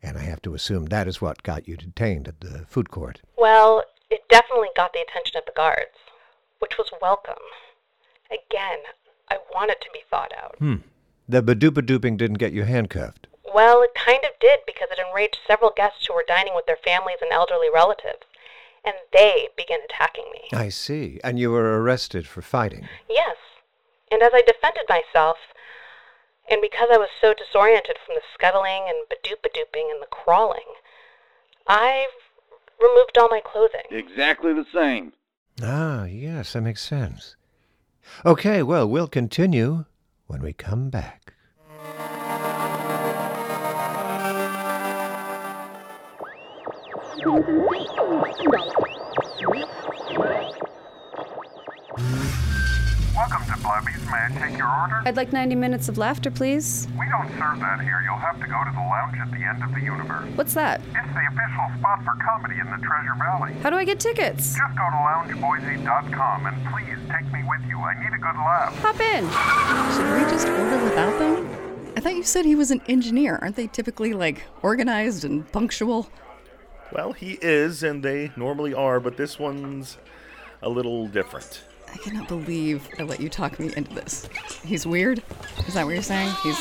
And 0.02 0.18
I 0.18 0.22
have 0.22 0.42
to 0.42 0.56
assume 0.56 0.88
that 0.88 1.08
is 1.08 1.22
what 1.22 1.44
got 1.44 1.68
you 1.68 1.78
detained 1.78 2.28
at 2.28 2.42
the 2.42 2.66
food 2.68 2.90
court. 2.90 3.22
Well, 3.38 3.84
it 4.10 4.28
definitely 4.28 4.70
got 4.76 4.92
the 4.94 5.06
attention 5.08 5.38
of 5.38 5.46
the 5.46 5.54
guards, 5.56 5.94
which 6.58 6.80
was 6.80 6.90
welcome. 7.00 7.44
Again, 8.32 8.80
I 9.30 9.38
want 9.54 9.70
it 9.70 9.82
to 9.82 9.90
be 9.94 10.02
thought 10.10 10.32
out. 10.36 10.56
Hmm. 10.58 10.78
The 11.28 11.44
badoopadooping 11.44 12.18
didn't 12.18 12.40
get 12.40 12.54
you 12.54 12.64
handcuffed. 12.64 13.28
Well, 13.54 13.84
it 13.84 13.94
kind 13.94 14.24
of 14.24 14.32
did 14.40 14.62
because 14.66 14.88
it 14.90 14.98
enraged 14.98 15.38
several 15.46 15.74
guests 15.78 16.08
who 16.08 16.16
were 16.16 16.26
dining 16.28 16.56
with 16.56 16.66
their 16.66 16.80
families 16.84 17.18
and 17.22 17.32
elderly 17.32 17.70
relatives, 17.72 18.26
and 18.86 18.96
they 19.14 19.50
began 19.58 19.80
attacking 19.90 20.26
me. 20.32 20.58
I 20.58 20.70
see. 20.70 21.20
And 21.24 21.40
you 21.40 21.52
were 21.52 21.82
arrested 21.82 22.28
for 22.28 22.42
fighting. 22.42 22.88
Yes, 23.10 23.36
and 24.12 24.22
as 24.22 24.32
I 24.34 24.42
defended 24.42 24.84
myself, 24.90 25.38
and 26.50 26.62
because 26.62 26.90
I 26.92 26.98
was 26.98 27.10
so 27.22 27.34
disoriented 27.34 27.98
from 28.06 28.16
the 28.16 28.22
scuttling 28.34 28.86
and 28.88 29.06
badoopadooping 29.10 29.92
and 29.92 30.02
the 30.02 30.08
crawling, 30.10 30.66
I 31.68 32.08
removed 32.82 33.18
all 33.18 33.30
my 33.30 33.42
clothing. 33.42 33.84
Exactly 33.92 34.54
the 34.54 34.66
same. 34.74 35.14
Ah, 35.62 36.06
yes, 36.06 36.54
that 36.54 36.62
makes 36.62 36.82
sense. 36.82 37.36
Okay, 38.26 38.64
well, 38.64 38.88
we'll 38.88 39.08
continue 39.08 39.86
when 40.28 40.42
we 40.42 40.54
come 40.54 40.90
back. 40.90 41.34
Welcome 47.22 47.44
to 53.46 53.58
Blubby's. 53.62 54.06
May 54.06 54.24
I 54.24 54.30
take 54.40 54.58
your 54.58 54.70
order? 54.70 55.02
I'd 55.06 55.18
like 55.18 55.34
90 55.34 55.56
minutes 55.56 55.90
of 55.90 55.98
laughter, 55.98 56.32
please. 56.32 56.88
We 56.98 57.06
don't 57.10 57.28
serve 57.38 57.60
that 57.60 57.82
here. 57.82 58.02
You'll 58.06 58.16
have 58.16 58.40
to 58.40 58.48
go 58.48 58.64
to 58.64 58.72
the 58.72 58.80
lounge 58.80 59.18
at 59.20 59.30
the 59.32 59.44
end 59.44 59.62
of 59.62 59.74
the 59.74 59.82
universe. 59.82 60.30
What's 60.36 60.54
that? 60.54 60.80
It's 60.80 61.14
the 61.14 61.28
official 61.28 61.80
spot 61.80 62.06
for 62.06 62.16
comedy 62.24 62.56
in 62.58 62.70
the 62.72 62.78
Treasure 62.78 63.16
Valley. 63.18 63.54
How 63.64 63.70
do 63.70 63.76
I 63.76 63.84
get 63.84 64.00
tickets? 64.00 64.56
Just 64.56 64.78
go 64.78 64.86
to 64.90 64.96
loungeboise.com 64.96 66.46
and 66.46 66.56
please 66.72 67.00
take 67.12 67.30
me 67.34 67.44
with 67.50 67.68
you. 67.68 67.80
I 67.80 68.00
need 68.02 68.14
a 68.14 68.18
good 68.18 68.38
laugh. 68.38 68.74
Hop 68.80 69.00
in. 69.02 69.28
Should 69.94 70.08
we 70.16 70.22
just 70.32 70.48
order 70.48 70.82
without 70.86 71.20
them? 71.20 71.50
I 71.98 72.00
thought 72.02 72.16
you 72.16 72.24
said 72.24 72.46
he 72.46 72.56
was 72.56 72.72
an 72.72 72.82
engineer. 72.88 73.38
Aren't 73.42 73.58
they 73.58 73.68
typically 73.68 74.14
like 74.14 74.44
organized 74.62 75.26
and 75.26 75.52
punctual? 75.52 76.08
Well, 76.92 77.14
he 77.14 77.38
is, 77.42 77.84
and 77.84 78.04
they 78.04 78.32
normally 78.36 78.74
are, 78.74 79.00
but 79.00 79.16
this 79.18 79.38
one's 79.38 79.98
a 80.62 80.70
little 80.70 81.08
different. 81.08 81.62
I 81.92 81.98
cannot 81.98 82.28
believe 82.28 82.88
I 83.00 83.04
let 83.04 83.20
you 83.20 83.30
talk 83.30 83.60
me 83.60 83.72
into 83.76 83.94
this. 83.94 84.28
He's 84.64 84.86
weird? 84.86 85.24
Is 85.68 85.74
that 85.74 85.86
what 85.86 85.94
you're 85.94 86.04
saying? 86.04 86.32
He's. 86.44 86.58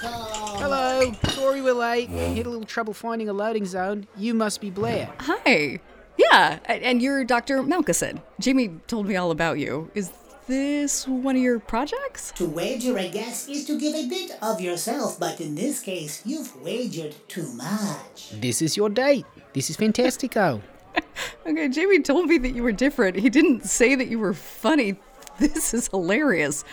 Hello. 0.00 1.12
Sorry 1.28 1.60
we're 1.60 1.72
late. 1.72 2.08
Had 2.08 2.46
a 2.46 2.50
little 2.50 2.64
trouble 2.66 2.92
finding 2.92 3.28
a 3.28 3.32
loading 3.32 3.64
zone. 3.64 4.06
You 4.16 4.34
must 4.34 4.60
be 4.60 4.70
Blair. 4.70 5.10
Hi. 5.20 5.80
Yeah, 6.18 6.58
and 6.66 7.00
you're 7.00 7.24
Dr. 7.24 7.62
Malkison. 7.62 8.20
Jamie 8.38 8.80
told 8.86 9.06
me 9.06 9.16
all 9.16 9.30
about 9.30 9.58
you. 9.58 9.90
Is 9.94 10.12
this 10.46 11.06
one 11.06 11.36
of 11.36 11.42
your 11.42 11.58
projects? 11.58 12.32
To 12.36 12.46
wager, 12.46 12.98
I 12.98 13.08
guess, 13.08 13.48
is 13.48 13.64
to 13.66 13.78
give 13.78 13.94
a 13.94 14.08
bit 14.08 14.32
of 14.42 14.60
yourself, 14.60 15.18
but 15.18 15.40
in 15.40 15.54
this 15.54 15.80
case, 15.80 16.22
you've 16.24 16.60
wagered 16.62 17.14
too 17.28 17.52
much. 17.54 18.30
This 18.40 18.62
is 18.62 18.76
your 18.76 18.88
date. 18.88 19.26
This 19.52 19.70
is 19.70 19.76
fantastico. 19.76 20.60
Okay, 21.44 21.68
Jamie 21.68 22.00
told 22.00 22.26
me 22.26 22.38
that 22.38 22.50
you 22.50 22.62
were 22.62 22.72
different. 22.72 23.16
He 23.16 23.28
didn't 23.28 23.64
say 23.64 23.94
that 23.96 24.08
you 24.08 24.18
were 24.18 24.34
funny. 24.34 24.96
This 25.38 25.74
is 25.74 25.88
hilarious. 25.88 26.64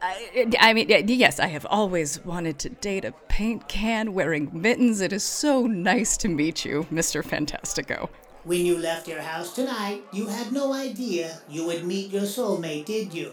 I, 0.00 0.52
I 0.60 0.74
mean, 0.74 0.88
yes, 0.88 1.40
I 1.40 1.46
have 1.46 1.66
always 1.66 2.24
wanted 2.24 2.58
to 2.60 2.68
date 2.68 3.04
a 3.04 3.12
paint 3.28 3.68
can 3.68 4.12
wearing 4.12 4.50
mittens. 4.52 5.00
It 5.00 5.12
is 5.12 5.24
so 5.24 5.66
nice 5.66 6.16
to 6.18 6.28
meet 6.28 6.64
you, 6.64 6.86
Mr. 6.92 7.24
Fantastico. 7.24 8.08
When 8.46 8.64
you 8.64 8.78
left 8.78 9.08
your 9.08 9.22
house 9.22 9.52
tonight, 9.52 10.04
you 10.12 10.28
had 10.28 10.52
no 10.52 10.72
idea 10.72 11.40
you 11.50 11.66
would 11.66 11.84
meet 11.84 12.12
your 12.12 12.22
soulmate, 12.22 12.84
did 12.84 13.12
you? 13.12 13.32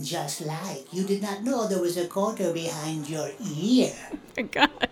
Just 0.00 0.42
like 0.42 0.86
you 0.92 1.02
did 1.02 1.20
not 1.20 1.42
know 1.42 1.66
there 1.66 1.80
was 1.80 1.96
a 1.96 2.06
quarter 2.06 2.52
behind 2.52 3.10
your 3.10 3.28
ear. 3.58 3.92
Oh 4.12 4.18
my 4.36 4.42
god. 4.44 4.88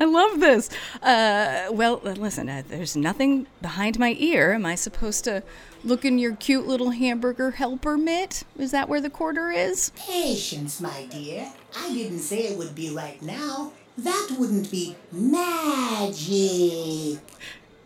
I 0.00 0.04
love 0.04 0.40
this. 0.40 0.70
Uh, 1.02 1.66
well, 1.72 2.00
uh, 2.06 2.12
listen, 2.12 2.48
uh, 2.48 2.62
there's 2.66 2.96
nothing 2.96 3.46
behind 3.60 3.98
my 3.98 4.16
ear. 4.18 4.54
Am 4.54 4.64
I 4.64 4.76
supposed 4.76 5.24
to 5.24 5.42
look 5.84 6.06
in 6.06 6.18
your 6.18 6.34
cute 6.36 6.66
little 6.66 6.92
hamburger 6.92 7.50
helper 7.50 7.98
mitt? 7.98 8.44
Is 8.58 8.70
that 8.70 8.88
where 8.88 9.02
the 9.02 9.10
quarter 9.10 9.50
is? 9.50 9.92
Patience, 9.94 10.80
my 10.80 11.04
dear. 11.10 11.52
I 11.78 11.92
didn't 11.92 12.20
say 12.20 12.44
it 12.44 12.56
would 12.56 12.74
be 12.74 12.88
right 12.88 13.20
now. 13.20 13.74
That 13.98 14.36
wouldn't 14.38 14.70
be 14.70 14.96
magic. 15.12 16.10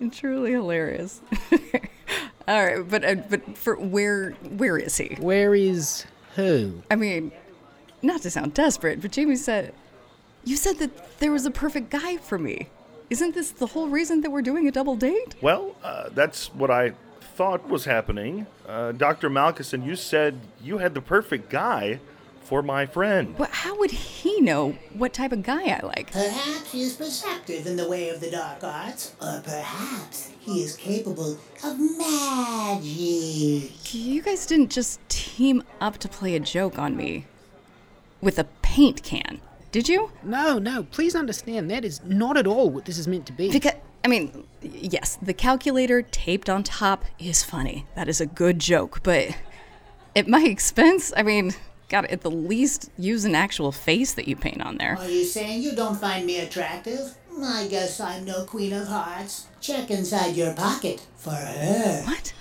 Truly 0.12 0.52
hilarious. 0.52 1.20
All 2.48 2.64
right, 2.64 2.88
but 2.88 3.04
uh, 3.04 3.16
but 3.28 3.56
for 3.58 3.76
where 3.76 4.30
where 4.56 4.78
is 4.78 4.96
he? 4.96 5.16
Where 5.18 5.54
is 5.54 6.04
who? 6.36 6.82
I 6.90 6.96
mean, 6.96 7.32
not 8.02 8.22
to 8.22 8.30
sound 8.30 8.54
desperate, 8.54 9.00
but 9.00 9.10
Jamie 9.10 9.36
said 9.36 9.74
you 10.44 10.56
said 10.56 10.78
that 10.78 11.18
there 11.18 11.32
was 11.32 11.44
a 11.44 11.50
perfect 11.50 11.90
guy 11.90 12.18
for 12.18 12.38
me. 12.38 12.68
Isn't 13.10 13.34
this 13.34 13.50
the 13.50 13.66
whole 13.66 13.88
reason 13.88 14.20
that 14.22 14.30
we're 14.30 14.42
doing 14.42 14.68
a 14.68 14.72
double 14.72 14.96
date? 14.96 15.34
Well, 15.40 15.76
uh, 15.82 16.08
that's 16.14 16.54
what 16.54 16.70
I 16.70 16.92
thought 17.34 17.68
was 17.68 17.84
happening. 17.84 18.46
Uh, 18.66 18.92
Dr. 18.92 19.28
Malkison, 19.28 19.84
you 19.84 19.96
said 19.96 20.40
you 20.62 20.78
had 20.78 20.94
the 20.94 21.00
perfect 21.00 21.50
guy 21.50 22.00
for 22.46 22.62
my 22.62 22.86
friend. 22.86 23.34
But 23.36 23.50
how 23.50 23.76
would 23.78 23.90
he 23.90 24.40
know 24.40 24.76
what 24.94 25.12
type 25.12 25.32
of 25.32 25.42
guy 25.42 25.64
I 25.64 25.84
like? 25.84 26.12
Perhaps 26.12 26.70
he 26.70 26.82
is 26.82 26.94
perceptive 26.94 27.66
in 27.66 27.76
the 27.76 27.88
way 27.88 28.08
of 28.08 28.20
the 28.20 28.30
dark 28.30 28.62
arts, 28.62 29.14
or 29.20 29.42
perhaps 29.44 30.30
he 30.40 30.62
is 30.62 30.76
capable 30.76 31.38
of 31.64 31.98
magic. 31.98 32.84
You 33.92 34.22
guys 34.22 34.46
didn't 34.46 34.70
just 34.70 35.00
team 35.08 35.64
up 35.80 35.98
to 35.98 36.08
play 36.08 36.36
a 36.36 36.40
joke 36.40 36.78
on 36.78 36.96
me 36.96 37.26
with 38.20 38.38
a 38.38 38.44
paint 38.62 39.02
can, 39.02 39.40
did 39.72 39.88
you? 39.88 40.12
No, 40.22 40.58
no. 40.58 40.84
Please 40.84 41.16
understand 41.16 41.68
that 41.70 41.84
is 41.84 42.00
not 42.04 42.36
at 42.36 42.46
all 42.46 42.70
what 42.70 42.84
this 42.84 42.96
is 42.96 43.08
meant 43.08 43.26
to 43.26 43.32
be. 43.32 43.50
Because 43.50 43.74
I 44.04 44.08
mean, 44.08 44.46
yes, 44.62 45.18
the 45.20 45.34
calculator 45.34 46.00
taped 46.00 46.48
on 46.48 46.62
top 46.62 47.04
is 47.18 47.42
funny. 47.42 47.86
That 47.96 48.08
is 48.08 48.20
a 48.20 48.26
good 48.26 48.60
joke, 48.60 49.00
but 49.02 49.36
at 50.14 50.28
my 50.28 50.44
expense, 50.44 51.12
I 51.16 51.24
mean, 51.24 51.54
gotta 51.88 52.10
at 52.10 52.22
the 52.22 52.30
least 52.30 52.90
use 52.98 53.24
an 53.24 53.34
actual 53.34 53.72
face 53.72 54.14
that 54.14 54.28
you 54.28 54.36
paint 54.36 54.62
on 54.62 54.76
there. 54.78 54.96
Are 54.98 55.08
you 55.08 55.24
saying 55.24 55.62
you 55.62 55.74
don't 55.74 55.96
find 55.96 56.26
me 56.26 56.40
attractive? 56.40 57.16
I 57.42 57.66
guess 57.68 58.00
I'm 58.00 58.24
no 58.24 58.44
queen 58.44 58.72
of 58.72 58.88
hearts. 58.88 59.46
Check 59.60 59.90
inside 59.90 60.36
your 60.36 60.54
pocket 60.54 61.06
for 61.16 61.30
her. 61.32 62.02
What? 62.04 62.32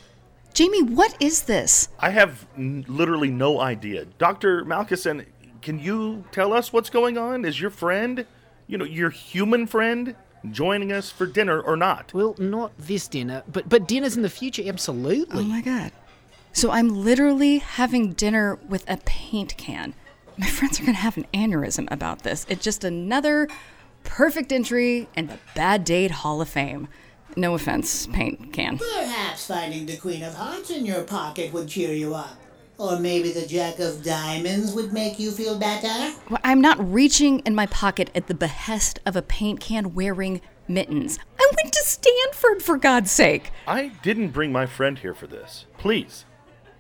Jamie, 0.53 0.83
what 0.83 1.15
is 1.19 1.43
this? 1.43 1.89
I 1.99 2.11
have 2.11 2.45
n- 2.57 2.85
literally 2.87 3.29
no 3.29 3.59
idea. 3.59 4.05
Dr. 4.17 4.63
Malkison, 4.63 5.25
can 5.61 5.79
you 5.79 6.23
tell 6.31 6.53
us 6.53 6.71
what's 6.71 6.89
going 6.89 7.17
on? 7.17 7.43
Is 7.43 7.59
your 7.59 7.71
friend, 7.71 8.25
you 8.67 8.77
know, 8.77 8.85
your 8.85 9.09
human 9.09 9.67
friend, 9.67 10.15
joining 10.51 10.93
us 10.93 11.11
for 11.11 11.25
dinner 11.25 11.59
or 11.59 11.75
not? 11.75 12.13
Well, 12.13 12.35
not 12.37 12.71
this 12.77 13.07
dinner, 13.09 13.43
but 13.51 13.67
but 13.67 13.87
dinners 13.87 14.15
in 14.15 14.21
the 14.21 14.29
future, 14.29 14.63
absolutely. 14.65 15.41
Oh 15.41 15.47
my 15.47 15.59
god. 15.59 15.91
So 16.55 16.71
I'm 16.71 16.88
literally 16.88 17.57
having 17.57 18.13
dinner 18.13 18.57
with 18.69 18.89
a 18.89 18.95
paint 19.03 19.57
can. 19.57 19.93
My 20.38 20.47
friends 20.50 20.79
are 20.79 20.83
going 20.83 20.95
to 20.95 21.01
have 21.01 21.17
an 21.17 21.27
aneurysm 21.33 21.91
about 21.91 22.24
this. 22.24 22.45
It's 22.47 22.63
just 22.63 22.85
another 22.85 23.50
perfect 24.05 24.53
entry 24.53 25.09
in 25.17 25.27
the 25.27 25.38
Bad 25.53 25.83
Date 25.83 26.12
Hall 26.12 26.39
of 26.39 26.47
Fame. 26.47 26.88
No 27.35 27.55
offense, 27.55 28.07
paint 28.07 28.53
can. 28.53 28.77
Perhaps 28.77 29.47
finding 29.47 29.85
the 29.85 29.97
Queen 29.97 30.24
of 30.24 30.33
Hearts 30.33 30.69
in 30.69 30.85
your 30.85 31.03
pocket 31.03 31.51
would 31.51 31.67
cheer 31.67 31.93
you 31.93 32.15
up. 32.15 32.38
Or 32.77 33.00
maybe 33.00 33.33
the 33.33 33.45
Jack 33.45 33.79
of 33.79 34.01
Diamonds 34.01 34.74
would 34.74 34.93
make 34.93 35.19
you 35.19 35.31
feel 35.31 35.59
better. 35.59 36.15
Well, 36.29 36.39
I'm 36.45 36.62
not 36.62 36.77
reaching 36.79 37.39
in 37.39 37.53
my 37.53 37.65
pocket 37.65 38.09
at 38.15 38.27
the 38.27 38.33
behest 38.33 39.01
of 39.05 39.17
a 39.17 39.21
paint 39.21 39.59
can 39.59 39.93
wearing 39.93 40.39
mittens. 40.69 41.19
I 41.38 41.51
went 41.62 41.74
to 41.74 41.83
Stanford, 41.83 42.63
for 42.63 42.77
God's 42.77 43.12
sake. 43.12 43.51
I 43.67 43.88
didn't 44.03 44.29
bring 44.29 44.53
my 44.53 44.65
friend 44.65 44.97
here 44.97 45.13
for 45.13 45.27
this. 45.27 45.65
Please, 45.77 46.24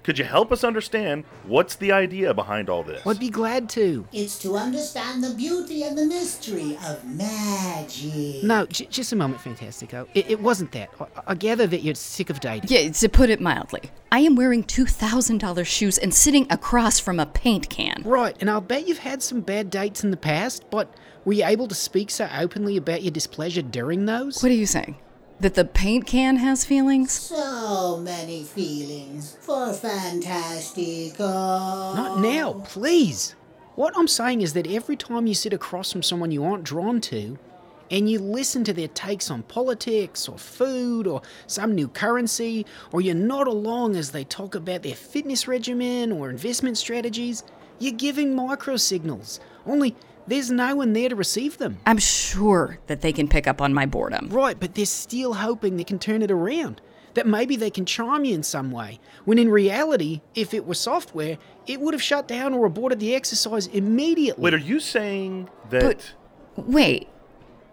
could 0.05 0.19
you 0.19 0.23
help 0.25 0.51
us 0.51 0.63
understand 0.63 1.23
what's 1.47 1.77
the 1.77 1.91
idea 1.91 2.31
behind 2.31 2.69
all 2.69 2.83
this? 2.83 3.01
I'd 3.07 3.19
be 3.19 3.31
glad 3.31 3.67
to. 3.69 4.07
It's 4.13 4.37
to 4.43 4.55
understand 4.55 5.23
the 5.23 5.31
beauty 5.31 5.81
and 5.81 5.97
the 5.97 6.05
mystery 6.05 6.77
of 6.85 7.03
magic. 7.03 8.43
No, 8.43 8.67
j- 8.67 8.85
just 8.85 9.13
a 9.13 9.15
moment, 9.15 9.41
Fantastico. 9.41 10.07
It, 10.13 10.29
it 10.29 10.39
wasn't 10.39 10.73
that. 10.73 10.91
I, 10.99 11.07
I 11.29 11.33
gather 11.33 11.65
that 11.65 11.81
you're 11.81 11.95
sick 11.95 12.29
of 12.29 12.39
dating. 12.39 12.69
Yeah, 12.69 12.91
to 12.91 13.09
put 13.09 13.31
it 13.31 13.41
mildly, 13.41 13.81
I 14.11 14.19
am 14.19 14.35
wearing 14.35 14.63
$2,000 14.63 15.65
shoes 15.65 15.97
and 15.97 16.13
sitting 16.13 16.45
across 16.51 16.99
from 16.99 17.19
a 17.19 17.25
paint 17.25 17.71
can. 17.71 18.03
Right, 18.05 18.37
and 18.39 18.47
I'll 18.47 18.61
bet 18.61 18.87
you've 18.87 18.99
had 18.99 19.23
some 19.23 19.41
bad 19.41 19.71
dates 19.71 20.03
in 20.03 20.11
the 20.11 20.17
past, 20.17 20.69
but 20.69 20.93
were 21.25 21.33
you 21.33 21.45
able 21.45 21.67
to 21.67 21.73
speak 21.73 22.11
so 22.11 22.29
openly 22.31 22.77
about 22.77 23.01
your 23.01 23.09
displeasure 23.09 23.63
during 23.63 24.05
those? 24.05 24.43
What 24.43 24.51
are 24.51 24.55
you 24.55 24.67
saying? 24.67 24.97
That 25.39 25.55
the 25.55 25.65
paint 25.65 26.05
can 26.07 26.37
has 26.37 26.63
feelings? 26.63 27.11
So 27.11 27.97
many 28.01 28.43
feelings 28.43 29.37
for 29.41 29.73
Fantastico. 29.73 31.19
Not 31.19 32.19
now, 32.19 32.63
please. 32.65 33.35
What 33.75 33.93
I'm 33.97 34.07
saying 34.07 34.41
is 34.41 34.53
that 34.53 34.65
every 34.65 34.95
time 34.95 35.27
you 35.27 35.33
sit 35.33 35.51
across 35.51 35.91
from 35.91 36.03
someone 36.03 36.31
you 36.31 36.45
aren't 36.45 36.63
drawn 36.63 37.01
to, 37.01 37.37
and 37.91 38.09
you 38.09 38.17
listen 38.19 38.63
to 38.63 38.73
their 38.73 38.87
takes 38.87 39.29
on 39.29 39.43
politics 39.43 40.29
or 40.29 40.37
food 40.37 41.05
or 41.05 41.21
some 41.47 41.75
new 41.75 41.89
currency, 41.89 42.65
or 42.93 43.01
you're 43.01 43.13
nod 43.13 43.47
along 43.47 43.97
as 43.97 44.11
they 44.11 44.23
talk 44.23 44.55
about 44.55 44.83
their 44.83 44.95
fitness 44.95 45.49
regimen 45.49 46.13
or 46.13 46.29
investment 46.29 46.77
strategies, 46.77 47.43
you're 47.79 47.93
giving 47.93 48.33
micro 48.33 48.77
signals. 48.77 49.41
Only 49.65 49.95
there's 50.27 50.51
no 50.51 50.75
one 50.75 50.93
there 50.93 51.09
to 51.09 51.15
receive 51.15 51.57
them. 51.57 51.77
I'm 51.85 51.97
sure 51.97 52.79
that 52.87 53.01
they 53.01 53.13
can 53.13 53.27
pick 53.27 53.47
up 53.47 53.61
on 53.61 53.73
my 53.73 53.85
boredom. 53.85 54.29
Right, 54.29 54.59
but 54.59 54.75
they're 54.75 54.85
still 54.85 55.35
hoping 55.35 55.77
they 55.77 55.83
can 55.83 55.99
turn 55.99 56.21
it 56.21 56.31
around. 56.31 56.81
That 57.13 57.27
maybe 57.27 57.55
they 57.55 57.69
can 57.69 57.85
charm 57.85 58.25
you 58.25 58.35
in 58.35 58.43
some 58.43 58.71
way. 58.71 58.99
When 59.23 59.39
in 59.39 59.49
reality, 59.49 60.21
if 60.33 60.53
it 60.53 60.65
were 60.65 60.73
software, 60.73 61.37
it 61.65 61.79
would 61.79 61.93
have 61.93 62.03
shut 62.03 62.27
down 62.27 62.53
or 62.53 62.65
aborted 62.65 62.99
the 62.99 63.15
exercise 63.15 63.67
immediately. 63.67 64.43
Wait, 64.43 64.53
are 64.53 64.57
you 64.57 64.81
saying 64.81 65.49
that. 65.69 66.13
Wait, 66.57 67.07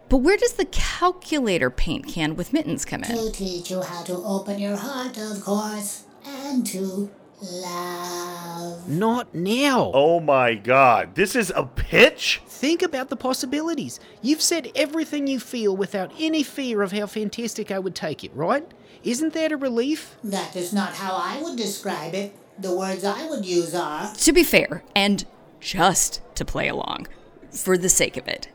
but 0.09 0.19
where 0.19 0.37
does 0.37 0.53
the 0.53 0.67
calculator 0.67 1.71
paint 1.71 2.07
can 2.07 2.37
with 2.37 2.53
mittens 2.53 2.85
come 2.85 3.03
in? 3.03 3.17
To 3.17 3.33
teach 3.33 3.71
you 3.71 3.81
how 3.81 4.03
to 4.05 4.13
open 4.13 4.59
your 4.59 4.77
heart, 4.77 5.17
of 5.17 5.43
course, 5.43 6.05
and 6.25 6.67
to 6.67 7.11
love. 7.43 8.89
Not 8.89 9.35
now. 9.35 9.91
Oh 9.95 10.21
my 10.21 10.55
god, 10.55 11.15
this 11.15 11.35
is 11.35 11.53
a 11.55 11.65
pitch? 11.65 12.41
Think 12.47 12.83
about 12.83 13.09
the 13.09 13.17
possibilities. 13.17 14.01
You've 14.21 14.43
said 14.43 14.71
everything 14.75 15.27
you 15.27 15.41
feel 15.41 15.77
without 15.77 16.13
any 16.19 16.43
fear 16.43 16.83
of 16.83 16.93
how 16.93 17.07
Fantastico 17.07 17.83
would 17.83 17.95
take 17.95 18.23
it, 18.25 18.35
right? 18.35 18.67
Isn't 19.03 19.33
that 19.33 19.53
a 19.53 19.57
relief? 19.57 20.17
That 20.23 20.55
is 20.55 20.73
not 20.73 20.95
how 20.95 21.15
I 21.17 21.43
would 21.43 21.57
describe 21.57 22.15
it. 22.15 22.37
The 22.59 22.77
words 22.77 23.05
I 23.05 23.29
would 23.29 23.45
use 23.45 23.75
are. 23.75 24.15
To 24.15 24.33
be 24.33 24.45
fair, 24.45 24.85
and 24.95 25.25
just 25.59 26.21
to 26.37 26.45
play 26.45 26.69
along, 26.69 27.09
for 27.51 27.77
the 27.77 27.89
sake 27.89 28.17
of 28.17 28.29
it. 28.29 28.49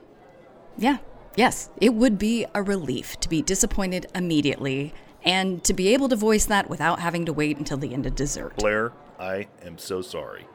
Yeah, 0.78 0.98
yes, 1.36 1.70
it 1.82 1.94
would 1.94 2.18
be 2.18 2.46
a 2.54 2.62
relief 2.62 3.20
to 3.20 3.30
be 3.30 3.42
disappointed 3.42 4.06
immediately 4.16 4.94
and 5.28 5.62
to 5.66 5.74
be 5.74 5.90
able 5.90 6.08
to 6.10 6.16
voice 6.16 6.46
that 6.46 6.70
without 6.70 7.00
having 7.00 7.26
to 7.26 7.34
wait 7.34 7.58
until 7.58 7.78
the 7.78 7.94
end 7.94 8.06
of 8.06 8.16
dessert. 8.16 8.56
Blair, 8.56 8.94
I 9.20 9.48
am 9.62 9.78
so 9.78 10.02
sorry. 10.02 10.48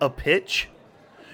A 0.00 0.08
pitch? 0.08 0.68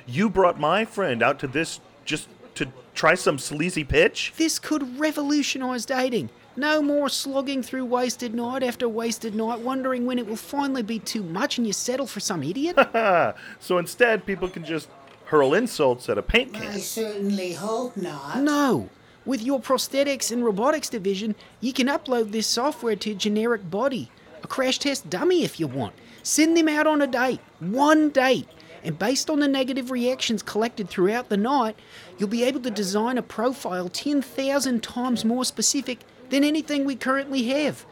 You 0.05 0.29
brought 0.29 0.59
my 0.59 0.85
friend 0.85 1.23
out 1.23 1.39
to 1.41 1.47
this 1.47 1.81
just 2.05 2.29
to 2.57 2.67
try 2.95 3.15
some 3.15 3.39
sleazy 3.39 3.85
pitch? 3.85 4.33
This 4.37 4.59
could 4.59 4.99
revolutionize 4.99 5.87
dating. 5.87 6.31
No 6.57 6.83
more 6.83 7.09
slogging 7.09 7.63
through 7.63 7.85
wasted 7.85 8.35
night 8.35 8.63
after 8.63 8.89
wasted 8.89 9.35
night, 9.35 9.61
wondering 9.61 10.05
when 10.05 10.19
it 10.19 10.27
will 10.27 10.37
finally 10.37 10.83
be 10.83 10.99
too 10.99 11.23
much 11.23 11.59
and 11.59 11.67
you 11.67 11.73
settle 11.73 12.07
for 12.07 12.19
some 12.19 12.43
idiot. 12.43 12.77
so 13.61 13.79
instead, 13.79 14.27
people 14.27 14.49
can 14.49 14.65
just 14.65 14.89
hurl 15.27 15.55
insults 15.55 16.09
at 16.09 16.19
a 16.19 16.23
paint 16.23 16.55
can. 16.55 16.69
I 16.69 16.79
certainly 16.79 17.53
hope 17.53 17.97
not. 17.97 18.39
No. 18.39 18.89
With 19.27 19.43
your 19.43 19.59
prosthetics 19.59 20.31
and 20.31 20.45
robotics 20.45 20.89
division, 20.89 21.35
you 21.61 21.73
can 21.73 21.89
upload 21.89 22.31
this 22.31 22.47
software 22.47 22.95
to 22.95 23.11
a 23.11 23.15
generic 23.15 23.69
body, 23.69 24.09
a 24.45 24.47
crash 24.47 24.79
test 24.79 25.11
dummy 25.11 25.43
if 25.43 25.59
you 25.59 25.67
want. 25.67 25.95
Send 26.23 26.57
them 26.57 26.69
out 26.69 26.87
on 26.87 27.03
a 27.03 27.09
date, 27.09 27.41
one 27.59 28.11
date, 28.11 28.47
and 28.85 28.97
based 28.97 29.29
on 29.29 29.41
the 29.41 29.49
negative 29.49 29.91
reactions 29.91 30.45
collected 30.45 30.89
throughout 30.89 31.29
the 31.29 31.37
night, 31.37 31.77
you'll 32.19 32.29
be 32.29 32.45
able 32.45 32.61
to 32.61 32.71
design 32.71 33.19
a 33.19 33.23
profile 33.23 33.89
10,000 33.89 34.81
times 34.81 35.25
more 35.25 35.45
specific 35.45 35.99
than 36.31 36.45
anything 36.45 36.85
we 36.85 36.95
currently 36.95 37.43
have. 37.49 37.85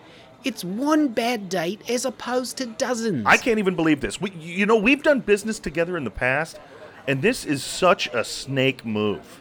It's 0.45 0.63
one 0.63 1.09
bad 1.09 1.49
date 1.49 1.81
as 1.91 2.05
opposed 2.05 2.59
to 2.59 2.67
dozens. 2.67 3.27
I 3.27 3.39
can't 3.39 3.59
even 3.59 3.75
believe 3.75 4.01
this. 4.01 4.21
We, 4.21 4.31
you 4.33 4.67
know, 4.67 4.77
we've 4.77 5.03
done 5.03 5.19
business 5.19 5.59
together 5.59 5.97
in 5.97 6.05
the 6.05 6.11
past, 6.11 6.61
and 7.09 7.23
this 7.23 7.45
is 7.45 7.65
such 7.65 8.07
a 8.15 8.23
snake 8.23 8.85
move. 8.85 9.41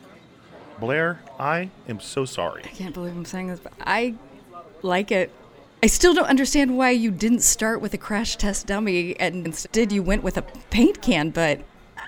Blair, 0.84 1.22
I 1.40 1.70
am 1.88 2.02
so 2.02 2.26
sorry. 2.26 2.62
I 2.66 2.68
can't 2.68 2.94
believe 2.94 3.16
I'm 3.16 3.24
saying 3.24 3.48
this, 3.48 3.62
but 3.62 3.72
I 3.80 4.16
like 4.82 5.14
it. 5.14 5.32
I 5.82 5.88
still 5.88 6.14
don't 6.14 6.28
understand 6.28 6.78
why 6.78 6.90
you 6.90 7.10
didn't 7.10 7.40
start 7.40 7.80
with 7.80 7.94
a 7.94 7.98
crash 7.98 8.36
test 8.36 8.68
dummy 8.68 9.18
and 9.18 9.46
instead 9.46 9.94
you 9.94 10.04
went 10.04 10.24
with 10.24 10.36
a 10.36 10.42
paint 10.42 11.02
can, 11.02 11.30
but 11.30 11.62
I- 11.96 12.08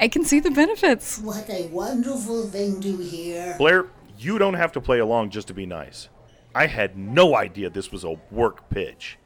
I 0.00 0.08
can 0.08 0.24
see 0.24 0.40
the 0.40 0.50
benefits. 0.50 1.20
What 1.20 1.48
a 1.48 1.68
wonderful 1.68 2.48
thing 2.48 2.80
to 2.80 2.96
hear. 2.96 3.54
Blair, 3.56 3.86
you 4.18 4.36
don't 4.36 4.54
have 4.54 4.72
to 4.72 4.80
play 4.80 4.98
along 4.98 5.30
just 5.30 5.46
to 5.46 5.54
be 5.54 5.64
nice. 5.64 6.08
I 6.56 6.66
had 6.66 6.98
no 6.98 7.36
idea 7.36 7.70
this 7.70 7.92
was 7.92 8.02
a 8.02 8.18
work 8.32 8.68
pitch. 8.68 9.16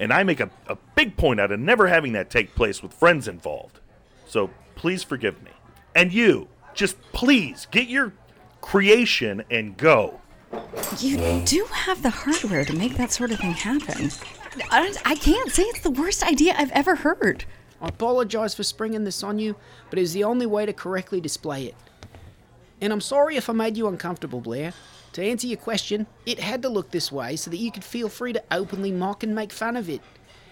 And 0.00 0.12
I 0.12 0.24
make 0.24 0.40
a, 0.40 0.50
a 0.66 0.76
big 0.96 1.16
point 1.16 1.38
out 1.38 1.52
of 1.52 1.60
never 1.60 1.86
having 1.86 2.14
that 2.14 2.30
take 2.30 2.56
place 2.56 2.82
with 2.82 2.92
friends 2.92 3.28
involved. 3.28 3.78
So 4.26 4.50
please 4.74 5.04
forgive 5.04 5.40
me. 5.44 5.52
And 5.94 6.12
you, 6.12 6.48
just 6.74 7.00
please 7.12 7.68
get 7.70 7.86
your 7.86 8.12
creation 8.64 9.44
and 9.50 9.76
go. 9.76 10.18
You 10.98 11.42
do 11.44 11.66
have 11.70 12.02
the 12.02 12.08
hardware 12.08 12.64
to 12.64 12.72
make 12.72 12.96
that 12.96 13.12
sort 13.12 13.30
of 13.30 13.38
thing 13.38 13.52
happen. 13.52 14.10
I, 14.70 14.94
I 15.04 15.16
can't 15.16 15.50
say 15.50 15.64
it's 15.64 15.80
the 15.80 15.90
worst 15.90 16.22
idea 16.22 16.54
I've 16.56 16.72
ever 16.72 16.94
heard. 16.96 17.44
I 17.82 17.88
apologise 17.88 18.54
for 18.54 18.62
springing 18.62 19.04
this 19.04 19.22
on 19.22 19.38
you, 19.38 19.54
but 19.90 19.98
it 19.98 20.02
is 20.02 20.14
the 20.14 20.24
only 20.24 20.46
way 20.46 20.64
to 20.64 20.72
correctly 20.72 21.20
display 21.20 21.66
it. 21.66 21.74
And 22.80 22.90
I'm 22.90 23.02
sorry 23.02 23.36
if 23.36 23.50
I 23.50 23.52
made 23.52 23.76
you 23.76 23.86
uncomfortable, 23.86 24.40
Blair. 24.40 24.72
To 25.12 25.22
answer 25.22 25.46
your 25.46 25.58
question, 25.58 26.06
it 26.24 26.40
had 26.40 26.62
to 26.62 26.70
look 26.70 26.90
this 26.90 27.12
way 27.12 27.36
so 27.36 27.50
that 27.50 27.58
you 27.58 27.70
could 27.70 27.84
feel 27.84 28.08
free 28.08 28.32
to 28.32 28.42
openly 28.50 28.90
mock 28.90 29.22
and 29.22 29.34
make 29.34 29.52
fun 29.52 29.76
of 29.76 29.90
it. 29.90 30.00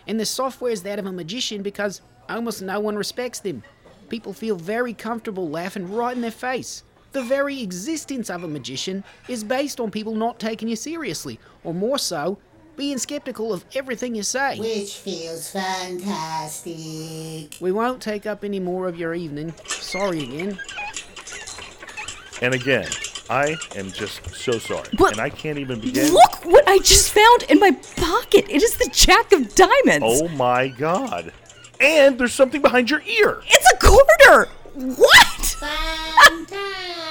And 0.06 0.20
the 0.20 0.26
software 0.26 0.70
is 0.70 0.82
that 0.82 0.98
of 0.98 1.06
a 1.06 1.12
magician 1.12 1.62
because 1.62 2.02
almost 2.28 2.60
no 2.60 2.78
one 2.78 2.96
respects 2.96 3.40
them. 3.40 3.62
People 4.10 4.34
feel 4.34 4.56
very 4.56 4.92
comfortable 4.92 5.48
laughing 5.48 5.90
right 5.90 6.14
in 6.14 6.20
their 6.20 6.30
face. 6.30 6.82
The 7.12 7.22
very 7.22 7.62
existence 7.62 8.30
of 8.30 8.42
a 8.42 8.48
magician 8.48 9.04
is 9.28 9.44
based 9.44 9.78
on 9.80 9.90
people 9.90 10.14
not 10.14 10.40
taking 10.40 10.68
you 10.68 10.76
seriously, 10.76 11.38
or 11.62 11.74
more 11.74 11.98
so, 11.98 12.38
being 12.76 12.96
skeptical 12.96 13.52
of 13.52 13.66
everything 13.74 14.14
you 14.14 14.22
say. 14.22 14.58
Which 14.58 14.94
feels 14.94 15.50
fantastic. 15.50 16.74
We 17.60 17.70
won't 17.70 18.00
take 18.00 18.24
up 18.24 18.44
any 18.44 18.60
more 18.60 18.88
of 18.88 18.98
your 18.98 19.12
evening. 19.14 19.52
Sorry 19.66 20.22
again. 20.22 20.58
And 22.40 22.54
again, 22.54 22.88
I 23.28 23.56
am 23.76 23.92
just 23.92 24.34
so 24.34 24.52
sorry. 24.58 24.88
But 24.96 25.12
and 25.12 25.20
I 25.20 25.28
can't 25.28 25.58
even 25.58 25.80
begin. 25.80 26.14
Look 26.14 26.46
what 26.46 26.66
I 26.66 26.78
just 26.78 27.12
found 27.12 27.42
in 27.50 27.60
my 27.60 27.72
pocket. 27.96 28.46
It 28.48 28.62
is 28.62 28.78
the 28.78 28.88
Jack 28.90 29.32
of 29.32 29.54
Diamonds. 29.54 30.22
Oh 30.22 30.28
my 30.28 30.68
god. 30.68 31.30
And 31.78 32.18
there's 32.18 32.32
something 32.32 32.62
behind 32.62 32.88
your 32.90 33.02
ear. 33.02 33.42
It's 33.46 33.72
a 33.72 33.76
quarter. 33.76 34.48
What? 34.74 35.56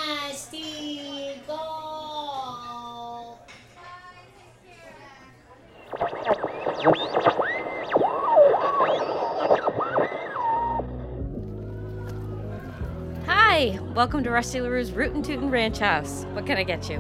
Hi, 13.54 13.78
welcome 13.94 14.24
to 14.24 14.32
Rusty 14.32 14.62
LaRue's 14.62 14.94
Rootin' 14.94 15.22
Tootin' 15.24 15.50
Ranch 15.50 15.80
House. 15.80 16.26
What 16.32 16.46
can 16.46 16.58
I 16.58 16.64
get 16.64 16.90
you? 16.90 17.00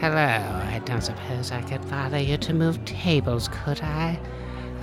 Hello, 0.00 0.16
I 0.16 0.80
don't 0.86 1.02
suppose 1.02 1.52
I 1.52 1.60
could 1.60 1.86
bother 1.90 2.18
you 2.18 2.38
to 2.38 2.54
move 2.54 2.82
tables, 2.86 3.50
could 3.52 3.82
I? 3.82 4.18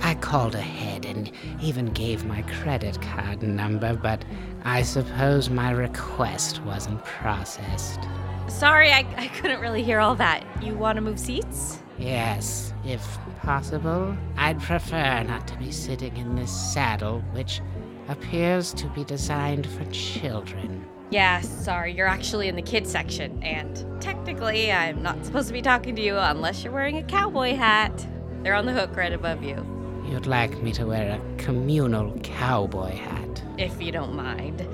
I 0.02 0.14
called 0.14 0.54
ahead 0.54 1.04
and 1.06 1.32
even 1.60 1.86
gave 1.86 2.24
my 2.24 2.42
credit 2.42 3.02
card 3.02 3.42
number, 3.42 3.96
but 3.96 4.24
I 4.62 4.82
suppose 4.82 5.50
my 5.50 5.72
request 5.72 6.62
wasn't 6.62 7.04
processed. 7.04 7.98
Sorry, 8.46 8.92
I, 8.92 9.04
I 9.16 9.26
couldn't 9.26 9.60
really 9.60 9.82
hear 9.82 9.98
all 9.98 10.14
that. 10.14 10.44
You 10.62 10.76
want 10.76 10.94
to 10.94 11.02
move 11.02 11.18
seats? 11.18 11.82
Yes, 11.98 12.72
if 12.84 13.18
possible. 13.42 14.16
I'd 14.36 14.60
prefer 14.60 15.24
not 15.24 15.48
to 15.48 15.58
be 15.58 15.72
sitting 15.72 16.16
in 16.16 16.36
this 16.36 16.52
saddle, 16.72 17.20
which 17.32 17.60
appears 18.06 18.72
to 18.74 18.86
be 18.90 19.02
designed 19.02 19.66
for 19.66 19.84
children. 19.86 20.86
Yeah, 21.10 21.40
sorry, 21.40 21.92
you're 21.92 22.06
actually 22.06 22.46
in 22.48 22.54
the 22.54 22.62
kids 22.62 22.90
section, 22.90 23.42
and 23.42 23.84
technically, 24.00 24.70
I'm 24.70 25.02
not 25.02 25.24
supposed 25.26 25.48
to 25.48 25.52
be 25.52 25.60
talking 25.62 25.96
to 25.96 26.02
you 26.02 26.16
unless 26.16 26.62
you're 26.62 26.72
wearing 26.72 26.98
a 26.98 27.02
cowboy 27.02 27.54
hat. 27.56 28.06
They're 28.42 28.54
on 28.54 28.64
the 28.66 28.72
hook 28.72 28.96
right 28.96 29.12
above 29.12 29.42
you, 29.42 29.66
You'd 30.08 30.26
like 30.26 30.60
me 30.62 30.72
to 30.72 30.86
wear 30.86 31.20
a 31.20 31.36
communal 31.36 32.16
cowboy 32.20 32.92
hat. 32.96 33.42
if 33.58 33.80
you 33.82 33.92
don't 33.92 34.14
mind. 34.14 34.66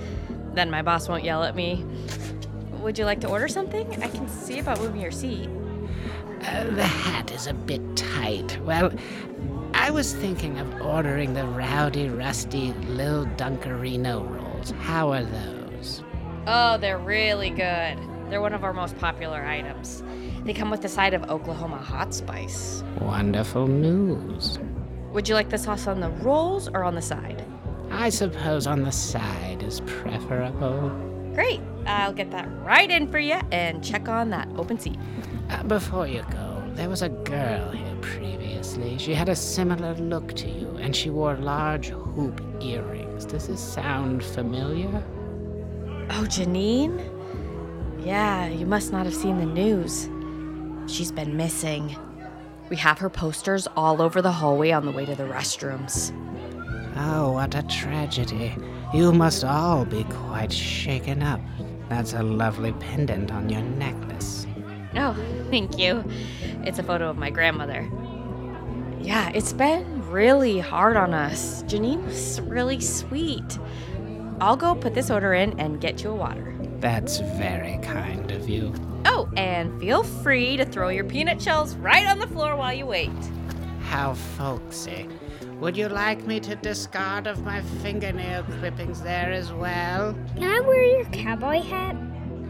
Then 0.55 0.70
my 0.70 0.81
boss 0.83 1.09
won't 1.09 1.25
yell 1.25 1.42
at 1.42 1.55
me. 1.57 1.85
Would 2.81 2.99
you 2.99 3.05
like 3.05 3.20
to 3.22 3.29
order 3.29 3.49
something? 3.49 4.03
I 4.03 4.09
can 4.09 4.29
see 4.29 4.59
about 4.61 4.79
moving 4.81 5.01
your 5.01 5.11
seat. 5.11 5.49
Uh, 6.42 6.64
the 6.70 6.85
hat 6.85 7.33
is 7.33 7.46
a 7.46 7.55
bit 7.55 7.81
tight. 7.96 8.59
Well, 8.62 8.92
I 9.75 9.90
was 9.90 10.14
thinking 10.14 10.59
of 10.59 10.81
ordering 10.81 11.35
the 11.35 11.44
rowdy, 11.44 12.09
rusty 12.09 12.72
Lil 12.88 13.27
Dunkerino 13.37 14.22
rolls. 14.31 14.70
How 14.83 15.12
are 15.12 15.25
those? 15.25 15.56
Oh, 16.46 16.78
they're 16.78 16.98
really 16.98 17.50
good. 17.50 17.98
They're 18.30 18.40
one 18.40 18.54
of 18.54 18.62
our 18.62 18.72
most 18.72 18.96
popular 18.98 19.44
items. 19.44 20.04
They 20.44 20.52
come 20.52 20.70
with 20.70 20.85
a 20.85 20.88
side 20.88 21.12
of 21.12 21.24
Oklahoma 21.28 21.78
hot 21.78 22.14
spice. 22.14 22.85
Wonderful 23.00 23.66
news. 23.66 24.61
Would 25.12 25.28
you 25.28 25.35
like 25.35 25.48
the 25.48 25.59
sauce 25.59 25.88
on 25.88 25.98
the 25.98 26.11
rolls 26.11 26.68
or 26.68 26.85
on 26.85 26.94
the 26.94 27.02
side? 27.02 27.44
I 27.90 28.11
suppose 28.11 28.66
on 28.68 28.82
the 28.82 28.92
side 28.92 29.64
is 29.64 29.80
preferable. 29.87 30.90
Great. 31.35 31.61
I'll 31.87 32.12
get 32.12 32.30
that 32.30 32.48
right 32.62 32.90
in 32.90 33.11
for 33.11 33.18
you 33.18 33.40
and 33.50 33.82
check 33.82 34.09
on 34.09 34.30
that 34.30 34.48
open 34.56 34.78
seat. 34.78 34.98
Uh, 35.50 35.64
before 35.64 36.06
you 36.06 36.24
go, 36.30 36.62
there 36.74 36.88
was 36.88 37.02
a 37.02 37.09
girl 37.09 37.70
here 37.72 37.96
previously. 38.00 38.98
She 38.98 39.14
had 39.14 39.28
a 39.28 39.37
similar 39.37 39.94
look 39.94 40.35
to 40.35 40.48
you, 40.48 40.76
and 40.80 40.94
she 40.94 41.11
wore 41.11 41.37
large 41.37 41.88
hoop 41.88 42.40
earrings. 42.61 43.24
Does 43.24 43.48
this 43.48 43.61
sound 43.61 44.22
familiar? 44.22 45.02
Oh, 46.11 46.25
Janine? 46.29 47.12
Yeah, 48.05 48.47
you 48.47 48.66
must 48.66 48.92
not 48.92 49.07
have 49.07 49.14
seen 49.14 49.38
the 49.38 49.47
news. 49.47 50.09
She's 50.90 51.11
been 51.11 51.37
missing. 51.37 51.97
We 52.69 52.77
have 52.77 52.99
her 52.99 53.11
posters 53.11 53.66
all 53.77 54.01
over 54.01 54.23
the 54.23 54.31
hallway 54.31 54.71
on 54.71 54.87
the 54.87 54.92
way 54.92 55.05
to 55.05 55.14
the 55.14 55.25
restrooms. 55.25 56.12
Oh, 56.97 57.33
what 57.33 57.55
a 57.55 57.62
tragedy. 57.64 58.55
You 58.95 59.12
must 59.12 59.45
all 59.45 59.85
be 59.85 60.05
quite 60.05 60.53
shaken 60.53 61.23
up. 61.23 61.40
That's 61.88 62.14
a 62.14 62.23
lovely 62.23 62.73
pendant 62.73 63.33
on 63.33 63.49
your 63.49 63.62
necklace. 63.62 64.47
Oh, 64.95 65.16
thank 65.51 65.79
you. 65.79 66.05
It's 66.64 66.79
a 66.79 66.83
photo 66.83 67.11
of 67.11 67.19
my 67.19 67.31
grandmother. 67.31 67.88
Yeah, 69.01 69.31
it's 69.35 69.53
been 69.53 70.09
really 70.11 70.59
hard 70.59 70.97
on 70.97 71.14
us. 71.14 71.62
Janine 71.64 72.05
was 72.05 72.40
really 72.40 72.81
sweet. 72.81 73.59
I'll 74.40 74.57
go 74.57 74.75
put 74.75 74.94
this 74.94 75.11
order 75.11 75.33
in 75.35 75.59
and 75.59 75.81
get 75.81 76.03
you 76.03 76.11
a 76.11 76.14
water. 76.14 76.55
That's 76.79 77.18
very 77.18 77.79
kind 77.83 78.31
of 78.31 78.49
you. 78.49 78.75
Oh, 79.07 79.31
and 79.37 79.81
feel 79.81 80.03
free 80.03 80.57
to 80.59 80.64
throw 80.66 80.88
your 80.90 81.05
peanut 81.05 81.40
shells 81.40 81.75
right 81.77 82.07
on 82.07 82.18
the 82.18 82.27
floor 82.27 82.55
while 82.57 82.75
you 82.75 82.87
wait. 82.87 83.11
How 83.81 84.14
folksy. 84.14 85.09
Would 85.61 85.75
you 85.77 85.88
like 85.88 86.27
me 86.27 86.38
to 86.40 86.55
discard 86.55 87.27
of 87.27 87.42
my 87.42 87.62
fingernail 87.83 88.42
clippings 88.59 89.01
there 89.01 89.33
as 89.33 89.53
well? 89.53 90.14
Can 90.35 90.44
I 90.44 90.61
wear 90.61 90.85
your 90.85 91.05
cowboy 91.07 91.62
hat? 91.62 91.96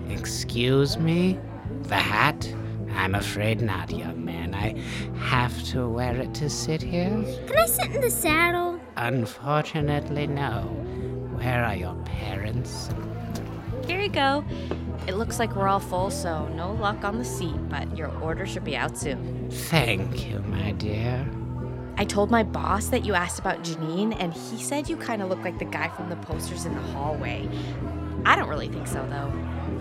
Excuse 0.09 0.99
me? 0.99 1.39
The 1.83 1.95
hat? 1.95 2.53
I'm 2.95 3.15
afraid 3.15 3.61
not, 3.61 3.93
young 3.93 4.25
man. 4.25 4.55
I 4.55 4.75
have 5.19 5.63
to 5.67 5.89
wear 5.89 6.17
it 6.17 6.35
to 6.35 6.51
sit 6.51 6.83
here? 6.83 7.11
Can 7.47 7.59
I 7.59 7.67
sit 7.67 7.95
in 7.95 8.01
the 8.01 8.11
saddle? 8.11 8.81
Unfortunately, 8.97 10.27
no. 10.27 10.85
Where 11.47 11.65
are 11.65 11.77
your 11.77 11.95
parents? 12.05 12.91
Here 13.87 14.01
you 14.01 14.09
go. 14.09 14.45
It 15.07 15.15
looks 15.15 15.39
like 15.39 15.55
we're 15.55 15.69
all 15.69 15.79
full, 15.79 16.11
so 16.11 16.49
no 16.49 16.73
luck 16.73 17.05
on 17.05 17.19
the 17.19 17.25
seat, 17.25 17.55
but 17.69 17.97
your 17.97 18.09
order 18.19 18.47
should 18.47 18.65
be 18.65 18.77
out 18.77 18.99
soon. 18.99 19.49
Thank 19.49 20.29
you, 20.29 20.41
my 20.41 20.73
dear. 20.73 21.25
I 21.99 22.05
told 22.05 22.33
my 22.33 22.43
boss 22.43 22.89
that 22.89 23.05
you 23.05 23.15
asked 23.15 23.39
about 23.39 23.63
Janine, 23.63 24.17
and 24.19 24.35
he 24.35 24.61
said 24.61 24.89
you 24.89 24.97
kind 24.97 25.23
of 25.23 25.29
look 25.29 25.39
like 25.45 25.61
the 25.61 25.67
guy 25.67 25.87
from 25.91 26.09
the 26.09 26.17
posters 26.17 26.65
in 26.65 26.75
the 26.75 26.83
hallway. 26.83 27.49
I 28.25 28.35
don't 28.35 28.49
really 28.49 28.69
think 28.69 28.89
so, 28.89 29.07
though. 29.09 29.33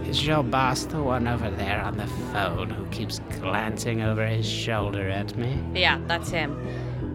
Is 0.08 0.24
your 0.24 0.44
boss 0.44 0.84
the 0.84 1.02
one 1.02 1.28
over 1.28 1.50
there 1.50 1.82
on 1.82 1.98
the 1.98 2.06
phone 2.32 2.70
who 2.70 2.86
keeps 2.88 3.22
glancing 3.40 4.04
over 4.04 4.28
his 4.28 4.48
shoulder 4.48 5.10
at 5.10 5.36
me? 5.36 5.60
Yeah, 5.74 6.00
that's 6.06 6.30
him. 6.30 6.64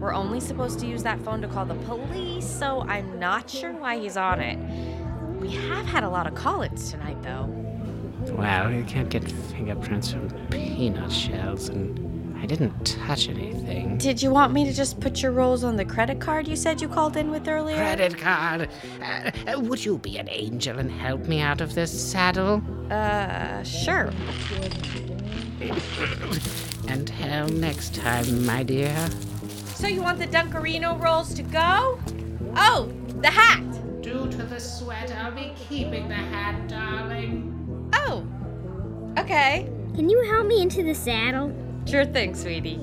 We're 0.01 0.15
only 0.15 0.39
supposed 0.39 0.79
to 0.79 0.87
use 0.87 1.03
that 1.03 1.21
phone 1.21 1.41
to 1.43 1.47
call 1.47 1.63
the 1.63 1.75
police, 1.75 2.43
so 2.43 2.81
I'm 2.87 3.19
not 3.19 3.47
sure 3.47 3.71
why 3.71 3.99
he's 3.99 4.17
on 4.17 4.41
it. 4.41 4.57
We 5.39 5.51
have 5.51 5.85
had 5.85 6.03
a 6.03 6.09
lot 6.09 6.25
of 6.25 6.33
call 6.33 6.63
ins 6.63 6.89
tonight, 6.89 7.21
though. 7.21 7.45
Well, 8.31 8.71
you 8.71 8.83
can't 8.83 9.09
get 9.09 9.31
fingerprints 9.31 10.11
from 10.11 10.27
peanut 10.49 11.11
shells, 11.11 11.69
and 11.69 12.35
I 12.41 12.47
didn't 12.47 12.83
touch 12.83 13.29
anything. 13.29 13.99
Did 13.99 14.23
you 14.23 14.31
want 14.31 14.53
me 14.53 14.65
to 14.65 14.73
just 14.73 14.99
put 14.99 15.21
your 15.21 15.33
rolls 15.33 15.63
on 15.63 15.75
the 15.75 15.85
credit 15.85 16.19
card 16.19 16.47
you 16.47 16.55
said 16.55 16.81
you 16.81 16.87
called 16.87 17.15
in 17.15 17.29
with 17.29 17.47
earlier? 17.47 17.75
Credit 17.75 18.17
card. 18.17 18.69
Uh, 19.03 19.31
uh, 19.47 19.59
would 19.59 19.85
you 19.85 19.99
be 19.99 20.17
an 20.17 20.27
angel 20.31 20.79
and 20.79 20.91
help 20.91 21.27
me 21.27 21.41
out 21.41 21.61
of 21.61 21.75
this 21.75 21.91
saddle? 21.91 22.63
Uh, 22.89 23.61
sure. 23.61 24.11
Until 26.87 27.47
next 27.49 27.93
time, 27.93 28.47
my 28.47 28.63
dear. 28.63 29.07
So 29.81 29.87
you 29.87 30.03
want 30.03 30.19
the 30.19 30.27
Dunkarino 30.27 31.01
rolls 31.01 31.33
to 31.33 31.41
go? 31.41 31.99
Oh, 32.55 32.93
the 33.21 33.31
hat! 33.31 33.63
Due 34.03 34.29
to 34.29 34.43
the 34.43 34.59
sweat, 34.59 35.11
I'll 35.11 35.31
be 35.31 35.53
keeping 35.55 36.07
the 36.07 36.13
hat, 36.13 36.67
darling. 36.67 37.89
Oh, 37.91 38.23
okay. 39.17 39.67
Can 39.95 40.07
you 40.07 40.21
help 40.25 40.45
me 40.45 40.61
into 40.61 40.83
the 40.83 40.93
saddle? 40.93 41.51
Sure 41.87 42.05
thing, 42.05 42.35
sweetie. 42.35 42.79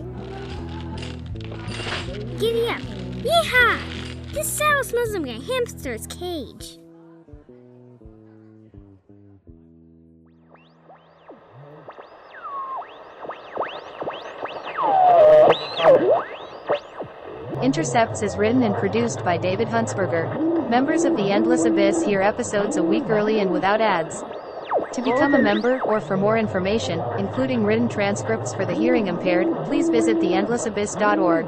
Giddy 2.40 2.66
up. 2.66 2.80
Yeehaw! 3.22 4.32
This 4.32 4.48
saddle 4.48 4.82
smells 4.82 5.16
like 5.16 5.28
a 5.28 5.40
hamster's 5.40 6.04
cage. 6.08 6.78
Intercepts 17.62 18.22
is 18.22 18.36
written 18.36 18.62
and 18.62 18.74
produced 18.76 19.24
by 19.24 19.36
David 19.36 19.66
Huntsberger. 19.66 20.70
Members 20.70 21.04
of 21.04 21.16
the 21.16 21.32
Endless 21.32 21.64
Abyss 21.64 22.04
hear 22.04 22.22
episodes 22.22 22.76
a 22.76 22.82
week 22.82 23.04
early 23.08 23.40
and 23.40 23.50
without 23.50 23.80
ads. 23.80 24.22
To 24.92 25.02
become 25.02 25.34
a 25.34 25.42
member 25.42 25.80
or 25.80 26.00
for 26.00 26.16
more 26.16 26.38
information, 26.38 27.02
including 27.18 27.64
written 27.64 27.88
transcripts 27.88 28.54
for 28.54 28.64
the 28.64 28.74
hearing 28.74 29.08
impaired, 29.08 29.48
please 29.64 29.88
visit 29.88 30.18
theendlessabyss.org. 30.18 31.46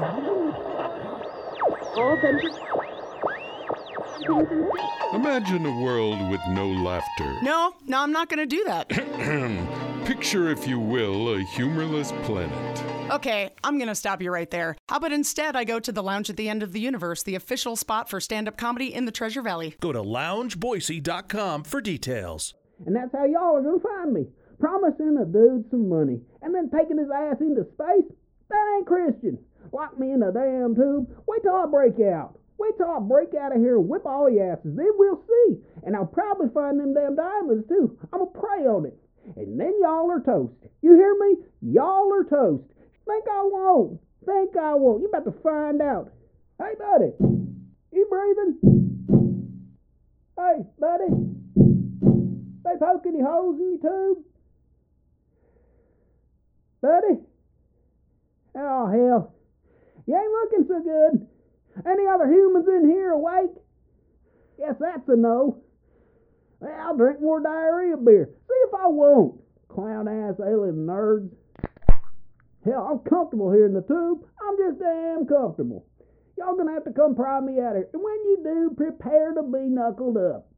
Imagine 5.13 5.65
a 5.65 5.81
world 5.81 6.29
with 6.29 6.41
no 6.49 6.67
laughter. 6.67 7.37
No, 7.41 7.73
no, 7.87 8.01
I'm 8.01 8.11
not 8.11 8.27
going 8.27 8.39
to 8.39 8.45
do 8.45 8.63
that. 8.65 8.89
Picture, 10.05 10.49
if 10.49 10.67
you 10.67 10.79
will, 10.79 11.35
a 11.35 11.39
humorless 11.39 12.11
planet. 12.23 12.90
Okay, 13.21 13.49
I'm 13.61 13.77
going 13.77 13.89
to 13.89 13.95
stop 13.95 14.21
you 14.21 14.31
right 14.31 14.49
there. 14.49 14.77
How 14.87 14.95
about 14.95 15.11
instead 15.11 15.55
I 15.57 15.65
go 15.65 15.79
to 15.81 15.91
the 15.91 16.01
Lounge 16.01 16.29
at 16.29 16.37
the 16.37 16.47
End 16.47 16.63
of 16.63 16.71
the 16.71 16.79
Universe, 16.79 17.23
the 17.23 17.35
official 17.35 17.75
spot 17.75 18.09
for 18.09 18.21
stand 18.21 18.47
up 18.47 18.57
comedy 18.57 18.93
in 18.93 19.03
the 19.03 19.11
Treasure 19.11 19.41
Valley? 19.41 19.75
Go 19.81 19.91
to 19.91 20.01
loungeboise.com 20.01 21.63
for 21.65 21.81
details. 21.81 22.53
And 22.85 22.95
that's 22.95 23.11
how 23.11 23.25
y'all 23.25 23.57
are 23.57 23.61
gonna 23.61 23.79
find 23.79 24.13
me. 24.13 24.27
Promising 24.59 25.17
a 25.21 25.25
dude 25.25 25.69
some 25.69 25.89
money 25.89 26.21
and 26.41 26.55
then 26.55 26.69
taking 26.69 26.97
his 26.97 27.09
ass 27.13 27.37
into 27.41 27.63
space? 27.73 28.09
That 28.49 28.75
ain't 28.77 28.87
Christian. 28.87 29.37
Lock 29.73 29.99
me 29.99 30.11
in 30.11 30.23
a 30.23 30.31
damn 30.31 30.73
tube. 30.75 31.07
Wait 31.27 31.41
till 31.43 31.55
I 31.55 31.65
break 31.65 31.99
out. 31.99 32.39
Wait 32.57 32.77
till 32.77 32.89
I 32.89 32.99
break 32.99 33.33
out 33.33 33.55
of 33.55 33.61
here 33.61 33.77
and 33.77 33.89
whip 33.89 34.05
all 34.05 34.29
your 34.29 34.53
asses. 34.53 34.75
Then 34.75 34.89
we'll 34.97 35.21
see. 35.27 35.57
And 35.83 35.95
I'll 35.95 36.05
probably 36.05 36.47
find 36.53 36.79
them 36.79 36.93
damn 36.93 37.15
diamonds 37.15 37.67
too. 37.67 37.97
I'ma 38.13 38.25
prey 38.25 38.65
on 38.67 38.85
it. 38.85 38.97
And 39.35 39.59
then 39.59 39.73
y'all 39.81 40.09
are 40.11 40.21
toast. 40.21 40.53
You 40.81 40.95
hear 40.95 41.15
me? 41.19 41.37
Y'all 41.73 42.11
are 42.13 42.23
toast. 42.23 42.63
Think 43.05 43.25
I 43.27 43.43
won't. 43.43 43.99
Think 44.25 44.55
I 44.55 44.75
won't. 44.75 45.01
You 45.01 45.07
about 45.07 45.25
to 45.25 45.41
find 45.41 45.81
out. 45.81 46.11
Hey, 46.59 46.73
buddy. 46.77 47.13
You 47.91 48.07
breathing? 48.09 48.57
Hey, 50.37 50.63
buddy. 50.79 51.11
They 52.63 52.77
poke 52.79 53.05
any 53.07 53.21
holes 53.21 53.59
in 53.59 53.79
your 53.81 54.15
tube? 54.15 54.23
Buddy? 56.81 57.19
Oh, 58.55 58.87
hell. 58.87 59.33
You 60.05 60.15
ain't 60.15 60.31
looking 60.31 60.65
so 60.67 60.81
good. 60.81 61.27
Any 61.85 62.07
other 62.07 62.27
humans 62.27 62.67
in 62.67 62.89
here 62.89 63.11
awake? 63.11 63.51
Yes, 64.59 64.75
that's 64.79 65.07
a 65.09 65.15
no. 65.15 65.61
I'll 66.61 66.95
drink 66.95 67.21
more 67.21 67.41
diarrhea 67.41 67.97
beer. 67.97 68.29
See 68.47 68.67
if 68.67 68.73
I 68.73 68.87
won't. 68.87 69.41
Clown 69.69 70.07
ass 70.07 70.35
alien 70.39 70.85
nerds. 70.85 71.31
Hell, 72.63 72.87
I'm 72.91 72.99
comfortable 72.99 73.51
here 73.51 73.65
in 73.65 73.73
the 73.73 73.81
tube. 73.81 74.25
I'm 74.41 74.57
just 74.57 74.79
damn 74.79 75.25
comfortable. 75.25 75.85
Y'all 76.37 76.55
gonna 76.55 76.73
have 76.73 76.83
to 76.85 76.91
come 76.91 77.15
pry 77.15 77.39
me 77.39 77.59
out 77.59 77.75
of 77.75 77.83
here. 77.83 77.89
And 77.93 78.03
when 78.03 78.13
you 78.25 78.39
do, 78.43 78.73
prepare 78.75 79.33
to 79.33 79.43
be 79.43 79.69
knuckled 79.69 80.17
up. 80.17 80.50